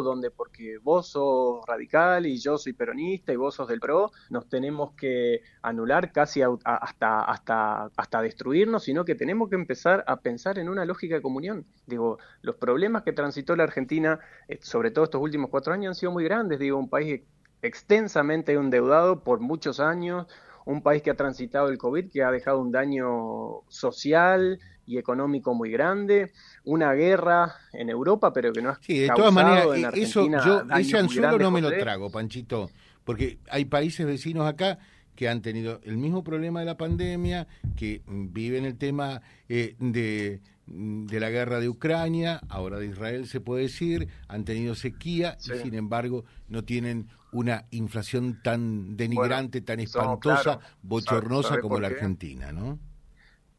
donde 0.00 0.30
porque 0.30 0.78
vos 0.78 1.08
sos 1.08 1.60
radical 1.66 2.24
y 2.24 2.38
yo 2.38 2.56
soy 2.56 2.72
peronista 2.72 3.32
y 3.32 3.36
vos 3.36 3.56
sos 3.56 3.68
del 3.68 3.80
PRO, 3.80 4.12
nos 4.30 4.48
tenemos 4.48 4.92
que 4.92 5.42
anular 5.60 6.12
casi 6.12 6.40
hasta, 6.42 7.20
hasta, 7.20 7.90
hasta 7.96 8.22
destruirnos, 8.22 8.84
sino 8.84 9.04
que 9.04 9.14
tenemos 9.14 9.50
que 9.50 9.56
empezar 9.56 10.04
a 10.06 10.16
pensar 10.16 10.58
en 10.58 10.68
una 10.68 10.84
lógica 10.84 11.16
de 11.16 11.22
comunión. 11.22 11.66
Digo, 11.86 12.18
los 12.40 12.56
problemas 12.56 13.02
que 13.02 13.12
transitó 13.12 13.54
la 13.56 13.64
Argentina, 13.64 14.20
eh, 14.48 14.58
sobre 14.62 14.90
todo 14.90 15.04
estos 15.04 15.20
últimos 15.20 15.50
cuatro 15.50 15.74
años, 15.74 15.90
han 15.90 15.94
sido 15.96 16.12
muy 16.12 16.24
grandes. 16.24 16.58
Digo, 16.58 16.78
un 16.78 16.88
país 16.88 17.22
extensamente 17.60 18.52
endeudado 18.52 19.22
por 19.22 19.40
muchos 19.40 19.80
años, 19.80 20.26
un 20.64 20.82
país 20.82 21.02
que 21.02 21.10
ha 21.10 21.16
transitado 21.16 21.68
el 21.68 21.78
COVID, 21.78 22.10
que 22.10 22.22
ha 22.22 22.30
dejado 22.30 22.60
un 22.60 22.72
daño 22.72 23.62
social 23.68 24.60
y 24.86 24.98
económico 24.98 25.54
muy 25.54 25.70
grande, 25.70 26.32
una 26.64 26.92
guerra 26.92 27.54
en 27.72 27.88
Europa, 27.88 28.32
pero 28.32 28.52
que 28.52 28.62
no 28.62 28.70
ha 28.70 28.78
sí, 28.80 28.98
de 28.98 29.08
todas 29.08 29.32
maneras, 29.32 29.66
en 29.74 29.84
e-, 29.84 30.02
eso 30.02 30.28
yo 30.44 30.64
ese 30.76 30.98
anzuelo 30.98 31.38
no 31.38 31.50
me 31.50 31.60
lo 31.60 31.70
trago, 31.70 32.10
Panchito, 32.10 32.70
porque 33.04 33.38
hay 33.50 33.64
países 33.64 34.06
vecinos 34.06 34.46
acá 34.46 34.78
que 35.14 35.28
han 35.28 35.42
tenido 35.42 35.80
el 35.84 35.98
mismo 35.98 36.24
problema 36.24 36.60
de 36.60 36.66
la 36.66 36.76
pandemia, 36.76 37.46
que 37.76 38.02
viven 38.06 38.64
el 38.64 38.76
tema 38.78 39.20
eh, 39.48 39.76
de, 39.78 40.40
de 40.66 41.20
la 41.20 41.30
guerra 41.30 41.60
de 41.60 41.68
Ucrania, 41.68 42.40
ahora 42.48 42.78
de 42.78 42.86
Israel 42.86 43.26
se 43.26 43.40
puede 43.40 43.64
decir, 43.64 44.08
han 44.28 44.44
tenido 44.44 44.74
sequía 44.74 45.36
y 45.40 45.58
sin 45.58 45.74
embargo 45.74 46.24
no 46.48 46.64
tienen 46.64 47.08
una 47.32 47.66
inflación 47.70 48.40
tan 48.42 48.96
denigrante, 48.96 49.60
tan 49.60 49.80
espantosa, 49.80 50.60
bochornosa 50.82 51.58
como 51.60 51.80
la 51.80 51.88
Argentina, 51.88 52.52
¿no? 52.52 52.78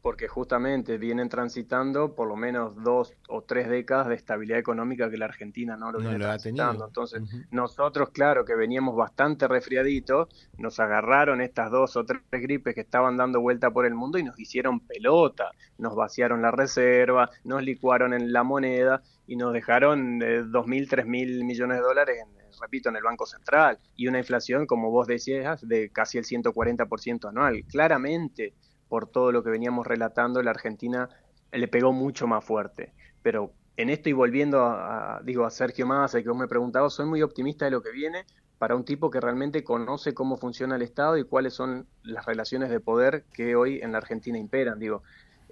Porque 0.03 0.27
justamente 0.27 0.97
vienen 0.97 1.29
transitando 1.29 2.13
por 2.13 2.27
lo 2.27 2.35
menos 2.35 2.75
dos 2.83 3.13
o 3.29 3.41
tres 3.41 3.69
décadas 3.69 4.09
de 4.09 4.15
estabilidad 4.15 4.59
económica 4.59 5.09
que 5.09 5.15
la 5.15 5.25
Argentina 5.25 5.77
no 5.77 5.93
lo 5.93 5.99
viene 5.99 6.19
transitando. 6.19 6.85
Entonces, 6.85 7.23
nosotros, 7.51 8.09
claro, 8.09 8.43
que 8.43 8.53
veníamos 8.53 8.97
bastante 8.97 9.47
resfriaditos, 9.47 10.27
nos 10.57 10.77
agarraron 10.81 11.39
estas 11.39 11.71
dos 11.71 11.95
o 11.95 12.03
tres 12.03 12.21
gripes 12.29 12.75
que 12.75 12.81
estaban 12.81 13.15
dando 13.15 13.39
vuelta 13.39 13.71
por 13.71 13.85
el 13.85 13.95
mundo 13.95 14.17
y 14.17 14.23
nos 14.23 14.37
hicieron 14.37 14.81
pelota, 14.81 15.51
nos 15.77 15.95
vaciaron 15.95 16.41
la 16.41 16.51
reserva, 16.51 17.29
nos 17.45 17.63
licuaron 17.63 18.13
en 18.13 18.33
la 18.33 18.43
moneda 18.43 19.01
y 19.25 19.37
nos 19.37 19.53
dejaron 19.53 20.21
eh, 20.21 20.43
dos 20.45 20.67
mil, 20.67 20.89
tres 20.89 21.05
mil 21.05 21.45
millones 21.45 21.77
de 21.77 21.83
dólares 21.83 22.17
repito, 22.61 22.89
en 22.89 22.95
el 22.95 23.03
Banco 23.03 23.25
Central, 23.25 23.79
y 23.95 24.07
una 24.07 24.19
inflación, 24.19 24.67
como 24.67 24.91
vos 24.91 25.07
decías, 25.07 25.67
de 25.67 25.89
casi 25.89 26.19
el 26.19 26.23
140% 26.23 27.29
anual. 27.29 27.63
Claramente, 27.67 28.53
por 28.93 29.07
todo 29.07 29.31
lo 29.31 29.41
que 29.41 29.49
veníamos 29.49 29.87
relatando, 29.87 30.43
la 30.43 30.51
Argentina 30.51 31.09
le 31.51 31.67
pegó 31.67 31.91
mucho 31.91 32.27
más 32.27 32.45
fuerte. 32.45 32.93
Pero 33.23 33.51
en 33.75 33.89
esto 33.89 34.07
y 34.07 34.13
volviendo 34.13 34.61
a, 34.61 35.19
digo, 35.23 35.45
a 35.45 35.49
Sergio 35.49 35.87
Massa, 35.87 36.21
que 36.21 36.29
vos 36.29 36.37
me 36.37 36.47
preguntabas, 36.47 36.93
soy 36.93 37.07
muy 37.07 37.23
optimista 37.23 37.65
de 37.65 37.71
lo 37.71 37.81
que 37.81 37.89
viene 37.89 38.27
para 38.59 38.75
un 38.75 38.85
tipo 38.85 39.09
que 39.09 39.19
realmente 39.19 39.63
conoce 39.63 40.13
cómo 40.13 40.37
funciona 40.37 40.75
el 40.75 40.83
Estado 40.83 41.17
y 41.17 41.23
cuáles 41.23 41.55
son 41.55 41.87
las 42.03 42.27
relaciones 42.27 42.69
de 42.69 42.79
poder 42.79 43.23
que 43.33 43.55
hoy 43.55 43.79
en 43.81 43.93
la 43.93 43.97
Argentina 43.97 44.37
imperan. 44.37 44.77
Digo, 44.77 45.01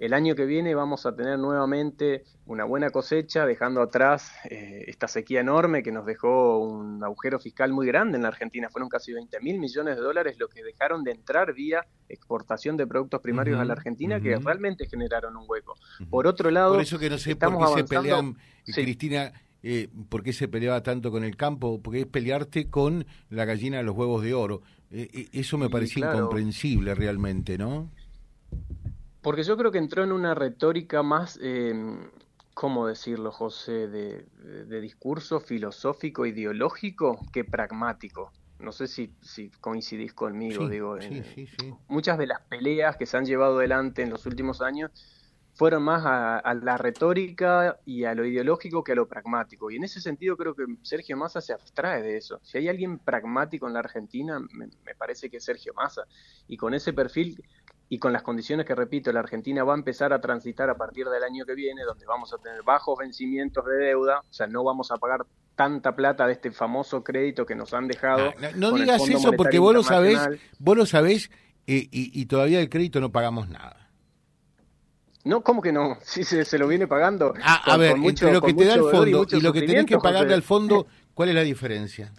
el 0.02 0.14
año 0.14 0.34
que 0.34 0.46
viene 0.46 0.74
vamos 0.74 1.06
a 1.06 1.14
tener 1.14 1.38
nuevamente 1.38 2.24
una 2.46 2.64
buena 2.64 2.90
cosecha, 2.90 3.46
dejando 3.46 3.80
atrás 3.80 4.32
eh, 4.50 4.82
esta 4.88 5.06
sequía 5.06 5.40
enorme 5.40 5.84
que 5.84 5.92
nos 5.92 6.04
dejó 6.04 6.58
un 6.58 7.04
agujero 7.04 7.38
fiscal 7.38 7.72
muy 7.72 7.86
grande 7.86 8.16
en 8.16 8.22
la 8.22 8.28
Argentina. 8.28 8.68
Fueron 8.68 8.88
casi 8.88 9.12
20 9.12 9.38
mil 9.40 9.60
millones 9.60 9.94
de 9.94 10.02
dólares 10.02 10.36
lo 10.40 10.48
que 10.48 10.64
dejaron 10.64 11.04
de 11.04 11.12
entrar 11.12 11.54
vía 11.54 11.86
exportación 12.08 12.76
de 12.76 12.88
productos 12.88 13.20
primarios 13.20 13.60
a 13.60 13.64
la 13.64 13.74
Argentina 13.74 14.20
que 14.20 14.36
realmente 14.36 14.88
generaron 14.88 15.36
un 15.36 15.44
hueco. 15.46 15.76
Por 16.10 16.26
otro 16.26 16.50
lado, 16.50 16.72
por 16.72 16.82
eso 16.82 16.98
que 16.98 17.08
no 17.08 17.18
sé 17.18 17.36
por 17.36 17.56
qué 17.56 17.80
se 17.80 17.84
pelean, 17.84 18.36
Cristina. 18.66 19.32
Eh, 19.64 19.88
¿Por 20.08 20.24
qué 20.24 20.32
se 20.32 20.48
peleaba 20.48 20.82
tanto 20.82 21.12
con 21.12 21.22
el 21.22 21.36
campo? 21.36 21.80
Porque 21.80 22.00
es 22.00 22.06
pelearte 22.06 22.68
con 22.68 23.06
la 23.30 23.44
gallina 23.44 23.76
de 23.76 23.84
los 23.84 23.94
huevos 23.94 24.20
de 24.24 24.34
oro. 24.34 24.62
Eh, 24.90 25.08
eh, 25.12 25.28
eso 25.32 25.56
me 25.56 25.70
parecía 25.70 26.12
incomprensible 26.12 26.96
realmente, 26.96 27.56
¿no? 27.56 27.88
Porque 29.22 29.44
yo 29.44 29.56
creo 29.56 29.70
que 29.70 29.78
entró 29.78 30.02
en 30.02 30.12
una 30.12 30.34
retórica 30.34 31.02
más, 31.04 31.38
eh, 31.40 31.72
¿cómo 32.54 32.88
decirlo, 32.88 33.30
José?, 33.30 33.88
de, 33.88 34.80
discurso 34.80 35.38
filosófico, 35.38 36.26
ideológico 36.26 37.20
que 37.32 37.44
pragmático. 37.44 38.32
No 38.58 38.72
sé 38.72 38.88
si, 38.88 39.14
si 39.20 39.50
coincidís 39.60 40.12
conmigo, 40.12 40.68
digo. 40.68 40.96
muchas 41.88 42.18
de 42.18 42.26
las 42.26 42.40
peleas 42.42 42.96
que 42.96 43.06
se 43.06 43.16
han 43.16 43.24
llevado 43.24 43.58
adelante 43.58 44.02
en 44.02 44.10
los 44.10 44.26
últimos 44.26 44.60
años 44.60 44.90
fueron 45.54 45.82
más 45.82 46.02
a, 46.04 46.54
la 46.54 46.78
retórica 46.78 47.78
y 47.84 48.04
a 48.04 48.14
lo 48.14 48.24
ideológico 48.24 48.82
que 48.82 48.92
a 48.92 48.94
lo 48.94 49.06
pragmático. 49.06 49.70
Y 49.70 49.76
en 49.76 49.84
ese 49.84 50.00
sentido 50.00 50.36
creo 50.36 50.54
que 50.54 50.64
Sergio 50.82 51.16
Massa 51.16 51.40
se 51.40 51.52
abstrae 51.52 52.02
de 52.02 52.16
eso. 52.16 52.40
Si 52.42 52.58
hay 52.58 52.68
alguien 52.68 52.98
pragmático 52.98 53.66
en 53.66 53.74
la 53.74 53.80
Argentina, 53.80 54.40
me, 54.40 54.68
me 54.84 54.94
parece 54.94 55.28
que 55.28 55.36
es 55.36 55.44
Sergio 55.44 55.74
Massa. 55.74 56.06
Y 56.48 56.56
con 56.56 56.74
ese 56.74 56.92
perfil 56.92 57.42
y 57.92 57.98
con 57.98 58.10
las 58.10 58.22
condiciones 58.22 58.64
que, 58.64 58.74
repito, 58.74 59.12
la 59.12 59.20
Argentina 59.20 59.64
va 59.64 59.74
a 59.74 59.76
empezar 59.76 60.14
a 60.14 60.20
transitar 60.22 60.70
a 60.70 60.78
partir 60.78 61.10
del 61.10 61.22
año 61.22 61.44
que 61.44 61.54
viene, 61.54 61.82
donde 61.82 62.06
vamos 62.06 62.32
a 62.32 62.38
tener 62.38 62.62
bajos 62.62 62.96
vencimientos 62.98 63.66
de 63.66 63.76
deuda, 63.88 64.20
o 64.20 64.32
sea, 64.32 64.46
no 64.46 64.64
vamos 64.64 64.90
a 64.90 64.96
pagar 64.96 65.26
tanta 65.54 65.94
plata 65.94 66.26
de 66.26 66.32
este 66.32 66.50
famoso 66.52 67.04
crédito 67.04 67.44
que 67.44 67.54
nos 67.54 67.74
han 67.74 67.88
dejado. 67.88 68.32
No, 68.56 68.72
digas 68.72 69.06
eso 69.06 69.32
porque 69.32 69.58
vos 69.58 69.74
lo 69.74 69.82
sabés, 69.82 70.26
vos 70.58 70.74
lo 70.74 70.86
sabés 70.86 71.30
eh, 71.66 71.86
y, 71.90 72.24
todavía 72.24 72.60
el 72.60 72.70
crédito 72.70 72.98
no 72.98 73.12
pagamos 73.12 73.50
nada. 73.50 73.90
No, 75.24 75.42
¿cómo 75.42 75.60
que 75.60 75.72
no? 75.72 75.98
Si 76.00 76.24
se, 76.24 76.58
lo 76.58 76.68
viene 76.68 76.86
pagando. 76.86 77.34
Ah, 77.42 77.60
a 77.74 77.76
ver, 77.76 77.98
entre 78.02 78.32
lo 78.32 78.40
que 78.40 78.54
te 78.54 78.64
da 78.64 78.72
el 78.72 78.84
fondo 78.84 79.26
y, 79.30 79.40
lo 79.42 79.52
que 79.52 79.60
tenés 79.60 79.84
que 79.84 79.98
pagarle 79.98 80.32
al 80.32 80.42
fondo, 80.42 80.86
¿cuál 81.12 81.28
es 81.28 81.34
la 81.34 81.42
diferencia? 81.42 82.10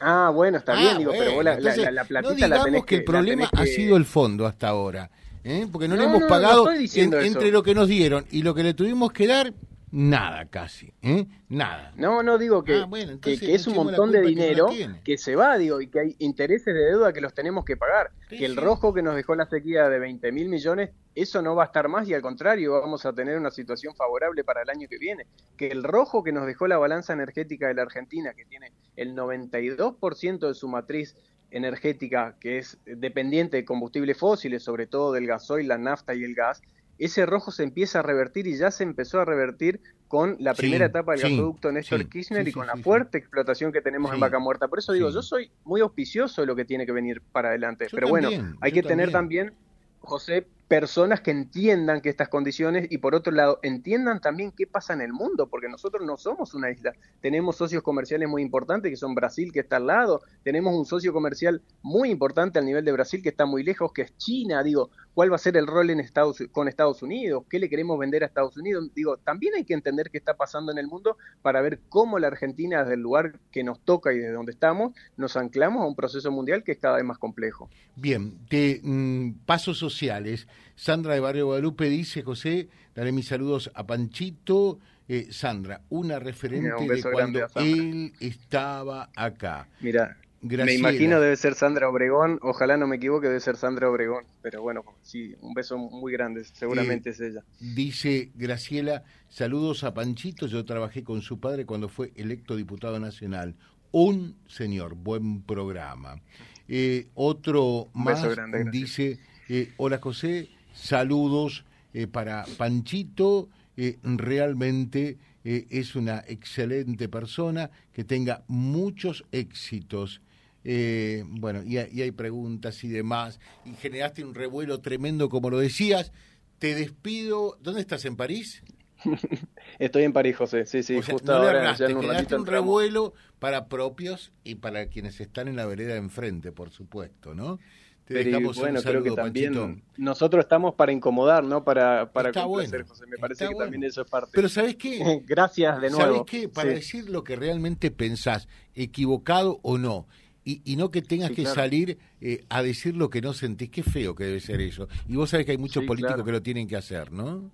Ah, 0.00 0.30
bueno, 0.34 0.58
está 0.58 0.74
bien, 0.74 0.92
ah, 0.94 0.98
digo, 0.98 1.12
pero 1.12 1.34
vos 1.34 1.44
la, 1.44 1.54
la, 1.54 2.04
platita 2.04 2.48
no 2.48 2.66
la 2.66 2.82
que 2.82 2.96
el 2.96 3.04
problema 3.04 3.48
ha 3.52 3.64
sido 3.64 3.96
el 3.96 4.04
fondo 4.04 4.46
hasta 4.46 4.68
ahora, 4.68 5.10
¿eh? 5.44 5.66
porque 5.70 5.88
no, 5.88 5.96
le 5.96 6.04
hemos 6.04 6.24
pagado 6.24 6.70
entre 6.70 7.50
lo 7.50 7.62
que 7.62 7.74
nos 7.74 7.88
dieron 7.88 8.26
y 8.30 8.42
lo 8.42 8.54
que 8.54 8.62
le 8.62 8.74
tuvimos 8.74 9.12
que 9.12 9.26
dar, 9.26 9.54
nada 9.94 10.46
casi, 10.46 10.92
¿eh? 11.02 11.24
Nada. 11.48 11.92
No, 11.94 12.24
no 12.24 12.36
digo 12.36 12.64
que, 12.64 12.78
ah, 12.78 12.88
que, 13.22 13.54
es 13.54 13.68
un 13.68 13.76
montón 13.76 14.10
de 14.10 14.22
dinero 14.22 14.68
que, 15.04 15.16
se 15.16 15.36
va, 15.36 15.56
digo, 15.56 15.80
y 15.80 15.86
que 15.86 16.00
hay 16.00 16.16
intereses 16.18 16.74
de 16.74 16.80
deuda 16.80 17.12
que 17.12 17.20
los 17.20 17.32
tenemos 17.32 17.64
que 17.64 17.76
pagar. 17.76 18.10
que 18.28 18.44
el 18.44 18.56
rojo 18.56 18.92
que 18.92 19.02
nos 19.02 19.14
dejó 19.14 19.36
la 19.36 19.46
sequía 19.46 19.88
de 19.88 20.00
20 20.00 20.32
mil 20.32 20.48
millones, 20.48 20.90
eso 21.14 21.42
no 21.42 21.54
va 21.54 21.62
a 21.62 21.66
estar 21.66 21.88
más 21.88 22.08
y 22.08 22.14
al 22.14 22.22
contrario, 22.22 22.72
vamos 22.80 23.06
a 23.06 23.12
tener 23.12 23.38
una 23.38 23.52
situación 23.52 23.94
favorable 23.94 24.42
para 24.42 24.62
el 24.62 24.70
año 24.70 24.88
que 24.88 24.98
viene. 24.98 25.26
Que 25.56 25.68
el 25.68 25.84
rojo 25.84 26.24
que 26.24 26.32
nos 26.32 26.44
dejó 26.44 26.66
la 26.66 26.76
balanza 26.76 27.12
energética 27.12 27.68
de 27.68 27.74
la 27.74 27.82
Argentina, 27.82 28.34
que 28.34 28.44
tiene 28.46 28.72
el 28.96 29.14
92% 29.14 30.48
de 30.48 30.54
su 30.54 30.66
matriz 30.66 31.14
energética, 31.52 32.36
que 32.40 32.58
es 32.58 32.78
dependiente 32.84 33.58
de 33.58 33.64
combustibles 33.64 34.18
fósiles, 34.18 34.64
sobre 34.64 34.88
todo 34.88 35.12
del 35.12 35.28
gasoil, 35.28 35.68
la 35.68 35.78
nafta 35.78 36.16
y 36.16 36.24
el 36.24 36.34
gas, 36.34 36.62
ese 36.98 37.26
rojo 37.26 37.50
se 37.50 37.62
empieza 37.62 38.00
a 38.00 38.02
revertir 38.02 38.46
y 38.46 38.56
ya 38.56 38.70
se 38.70 38.84
empezó 38.84 39.20
a 39.20 39.24
revertir 39.24 39.80
con 40.08 40.36
la 40.38 40.54
primera 40.54 40.86
etapa 40.86 41.12
del 41.12 41.22
gasoducto 41.22 41.72
Néstor 41.72 42.08
Kirchner 42.08 42.46
y 42.46 42.52
con 42.52 42.66
la 42.66 42.76
fuerte 42.76 43.18
explotación 43.18 43.72
que 43.72 43.80
tenemos 43.80 44.12
en 44.12 44.20
Vaca 44.20 44.38
Muerta. 44.38 44.68
Por 44.68 44.78
eso 44.78 44.92
digo, 44.92 45.10
yo 45.10 45.22
soy 45.22 45.50
muy 45.64 45.80
auspicioso 45.80 46.42
de 46.42 46.46
lo 46.46 46.54
que 46.54 46.64
tiene 46.64 46.86
que 46.86 46.92
venir 46.92 47.20
para 47.32 47.48
adelante. 47.48 47.88
Pero 47.90 48.08
bueno, 48.08 48.28
hay 48.60 48.72
que 48.72 48.82
tener 48.82 49.10
también, 49.10 49.54
José, 50.00 50.46
personas 50.68 51.20
que 51.20 51.30
entiendan 51.30 52.00
que 52.00 52.08
estas 52.08 52.28
condiciones 52.28 52.86
y 52.90 52.98
por 52.98 53.14
otro 53.14 53.32
lado 53.32 53.60
entiendan 53.62 54.20
también 54.20 54.50
qué 54.50 54.66
pasa 54.66 54.94
en 54.94 55.02
el 55.02 55.12
mundo, 55.12 55.46
porque 55.48 55.68
nosotros 55.68 56.06
no 56.06 56.16
somos 56.16 56.54
una 56.54 56.70
isla. 56.70 56.94
Tenemos 57.20 57.56
socios 57.56 57.82
comerciales 57.82 58.28
muy 58.28 58.42
importantes 58.42 58.90
que 58.90 58.96
son 58.96 59.14
Brasil, 59.14 59.52
que 59.52 59.60
está 59.60 59.76
al 59.76 59.86
lado, 59.86 60.22
tenemos 60.42 60.74
un 60.74 60.86
socio 60.86 61.12
comercial 61.12 61.62
muy 61.82 62.10
importante 62.10 62.58
al 62.58 62.64
nivel 62.64 62.84
de 62.84 62.92
Brasil 62.92 63.22
que 63.22 63.28
está 63.28 63.46
muy 63.46 63.62
lejos, 63.62 63.92
que 63.92 64.02
es 64.02 64.16
China. 64.16 64.62
Digo, 64.62 64.90
¿cuál 65.12 65.30
va 65.30 65.36
a 65.36 65.38
ser 65.38 65.56
el 65.56 65.66
rol 65.66 65.90
en 65.90 66.00
Estados, 66.00 66.42
con 66.50 66.68
Estados 66.68 67.02
Unidos? 67.02 67.44
¿Qué 67.48 67.58
le 67.58 67.68
queremos 67.68 67.98
vender 67.98 68.22
a 68.22 68.26
Estados 68.26 68.56
Unidos? 68.56 68.88
Digo, 68.94 69.18
también 69.18 69.54
hay 69.54 69.64
que 69.64 69.74
entender 69.74 70.10
qué 70.10 70.18
está 70.18 70.34
pasando 70.34 70.72
en 70.72 70.78
el 70.78 70.86
mundo 70.86 71.18
para 71.42 71.60
ver 71.60 71.80
cómo 71.88 72.18
la 72.18 72.28
Argentina, 72.28 72.80
desde 72.80 72.94
el 72.94 73.00
lugar 73.00 73.38
que 73.50 73.64
nos 73.64 73.80
toca 73.80 74.12
y 74.12 74.18
desde 74.18 74.32
donde 74.32 74.52
estamos, 74.52 74.94
nos 75.16 75.36
anclamos 75.36 75.82
a 75.82 75.86
un 75.86 75.94
proceso 75.94 76.30
mundial 76.30 76.64
que 76.64 76.72
es 76.72 76.78
cada 76.78 76.96
vez 76.96 77.04
más 77.04 77.18
complejo. 77.18 77.68
Bien, 77.96 78.38
de 78.48 78.80
mm, 78.82 79.44
pasos 79.46 79.78
sociales. 79.78 80.48
Sandra 80.76 81.14
de 81.14 81.20
Barrio 81.20 81.46
Guadalupe 81.46 81.88
dice, 81.88 82.22
José, 82.22 82.68
daré 82.94 83.12
mis 83.12 83.28
saludos 83.28 83.70
a 83.74 83.86
Panchito. 83.86 84.78
Eh, 85.06 85.28
Sandra, 85.30 85.82
una 85.90 86.18
referente 86.18 86.70
de 86.88 87.02
cuando 87.02 87.46
él 87.56 88.14
estaba 88.20 89.10
acá. 89.14 89.68
Mira, 89.80 90.16
me 90.44 90.74
imagino 90.74 91.20
debe 91.20 91.36
ser 91.36 91.54
Sandra 91.54 91.88
Obregón, 91.88 92.38
ojalá 92.42 92.76
no 92.76 92.86
me 92.86 92.96
equivoque, 92.96 93.28
debe 93.28 93.40
ser 93.40 93.56
Sandra 93.56 93.88
Obregón, 93.88 94.24
pero 94.42 94.60
bueno, 94.60 94.84
sí, 95.02 95.34
un 95.40 95.54
beso 95.54 95.78
muy 95.78 96.12
grande, 96.12 96.44
seguramente 96.44 97.10
es 97.10 97.20
ella. 97.20 97.42
Dice 97.60 98.30
Graciela, 98.34 99.04
saludos 99.28 99.84
a 99.84 99.94
Panchito, 99.94 100.46
yo 100.46 100.64
trabajé 100.64 101.02
con 101.02 101.22
su 101.22 101.40
padre 101.40 101.64
cuando 101.64 101.88
fue 101.88 102.12
electo 102.16 102.56
diputado 102.56 103.00
nacional. 103.00 103.54
Un 103.90 104.36
señor, 104.46 104.94
buen 104.96 105.42
programa. 105.42 106.20
Eh, 106.68 107.08
otro 107.14 107.88
más 107.94 108.26
dice, 108.70 109.18
eh, 109.48 109.72
hola 109.76 109.98
José, 109.98 110.48
Saludos 110.74 111.64
eh, 111.92 112.08
para 112.08 112.44
Panchito, 112.58 113.48
eh, 113.76 113.98
realmente 114.02 115.18
eh, 115.44 115.66
es 115.70 115.94
una 115.94 116.24
excelente 116.26 117.08
persona, 117.08 117.70
que 117.92 118.02
tenga 118.02 118.42
muchos 118.48 119.24
éxitos. 119.30 120.20
bueno, 120.64 121.62
y, 121.62 121.78
hay 121.78 122.10
preguntas 122.10 122.82
y 122.82 122.88
demás, 122.88 123.38
y 123.64 123.74
generaste 123.74 124.24
un 124.24 124.34
revuelo 124.34 124.80
tremendo, 124.80 125.28
como 125.28 125.50
lo 125.50 125.58
decías. 125.58 126.12
Te 126.58 126.74
despido. 126.74 127.58
¿Dónde 127.60 127.80
estás? 127.80 128.04
¿En 128.04 128.16
París? 128.16 128.62
Estoy 129.78 130.04
en 130.04 130.12
París, 130.12 130.36
José. 130.36 130.64
Sí, 130.66 130.82
sí, 130.82 131.00
justo 131.02 131.34
ahora. 131.34 131.74
ya 131.76 131.86
un, 131.88 132.40
un 132.40 132.46
revuelo 132.46 133.12
para 133.38 133.68
propios 133.68 134.32
y 134.44 134.54
para 134.54 134.86
quienes 134.86 135.20
están 135.20 135.46
en 135.48 135.56
la 135.56 135.66
vereda 135.66 135.92
de 135.92 135.98
enfrente, 135.98 136.52
por 136.52 136.70
supuesto, 136.70 137.34
¿no? 137.34 137.58
Pero 138.06 138.52
bueno, 138.52 138.82
creo 138.82 139.02
que 139.02 139.10
también 139.12 139.82
nosotros 139.96 140.44
estamos 140.44 140.74
para 140.74 140.92
incomodar, 140.92 141.42
no 141.42 141.64
para, 141.64 142.12
para 142.12 142.32
complacer, 142.32 142.84
José. 142.86 143.06
Me 143.06 143.16
parece 143.16 143.48
que 143.48 143.54
también 143.54 143.84
eso 143.84 144.02
es 144.02 144.10
parte. 144.10 144.30
Pero 144.34 144.48
¿sabes 144.48 144.76
qué? 144.76 145.22
Gracias 145.26 145.80
de 145.80 145.90
nuevo. 145.90 146.04
¿Sabes 146.04 146.22
qué? 146.26 146.48
Para 146.48 146.70
decir 146.70 147.08
lo 147.08 147.24
que 147.24 147.36
realmente 147.36 147.90
pensás, 147.90 148.46
equivocado 148.74 149.58
o 149.62 149.78
no, 149.78 150.06
y, 150.44 150.60
y 150.64 150.76
no 150.76 150.90
que 150.90 151.00
tengas 151.00 151.30
que 151.30 151.46
salir 151.46 151.98
eh, 152.20 152.44
a 152.50 152.62
decir 152.62 152.94
lo 152.94 153.08
que 153.08 153.22
no 153.22 153.32
sentís, 153.32 153.70
qué 153.70 153.82
feo 153.82 154.14
que 154.14 154.24
debe 154.24 154.40
ser 154.40 154.60
eso. 154.60 154.88
Y 155.08 155.16
vos 155.16 155.30
sabés 155.30 155.46
que 155.46 155.52
hay 155.52 155.58
muchos 155.58 155.84
políticos 155.84 156.22
que 156.22 156.32
lo 156.32 156.42
tienen 156.42 156.68
que 156.68 156.76
hacer, 156.76 157.10
¿no? 157.10 157.50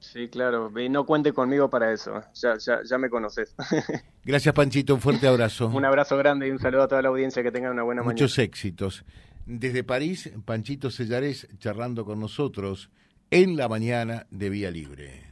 Sí, 0.00 0.28
claro, 0.28 0.72
y 0.78 0.88
no 0.88 1.04
cuente 1.04 1.32
conmigo 1.32 1.68
para 1.68 1.92
eso, 1.92 2.22
ya, 2.34 2.56
ya, 2.58 2.80
ya 2.84 2.98
me 2.98 3.10
conoces. 3.10 3.54
Gracias 4.24 4.54
Panchito, 4.54 4.94
un 4.94 5.00
fuerte 5.00 5.26
abrazo. 5.26 5.66
un 5.66 5.84
abrazo 5.84 6.16
grande 6.16 6.46
y 6.46 6.50
un 6.52 6.60
saludo 6.60 6.82
a 6.82 6.88
toda 6.88 7.02
la 7.02 7.08
audiencia, 7.08 7.42
que 7.42 7.50
tengan 7.50 7.72
una 7.72 7.82
buena 7.82 8.02
mañana. 8.02 8.14
Muchos 8.14 8.38
éxitos. 8.38 9.04
Desde 9.48 9.82
París, 9.82 10.30
Panchito 10.44 10.90
Sellares 10.90 11.48
charlando 11.58 12.04
con 12.04 12.20
nosotros 12.20 12.90
en 13.30 13.56
la 13.56 13.66
mañana 13.66 14.26
de 14.30 14.50
Vía 14.50 14.70
Libre. 14.70 15.22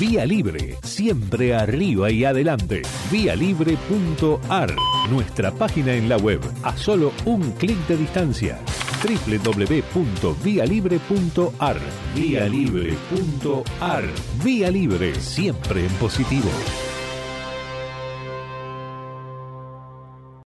Vía 0.00 0.24
Libre, 0.24 0.78
siempre 0.82 1.54
arriba 1.54 2.10
y 2.10 2.24
adelante. 2.24 2.80
Vialibre.ar, 3.12 4.74
nuestra 5.10 5.52
página 5.52 5.92
en 5.92 6.08
la 6.08 6.16
web, 6.16 6.40
a 6.62 6.74
solo 6.78 7.12
un 7.26 7.52
clic 7.52 7.76
de 7.86 7.98
distancia. 7.98 8.58
www.vialibre.ar, 9.04 11.76
vialibre.ar. 12.14 14.04
Vía 14.42 14.70
Libre, 14.70 15.14
siempre 15.20 15.84
en 15.84 15.92
positivo. 15.96 16.48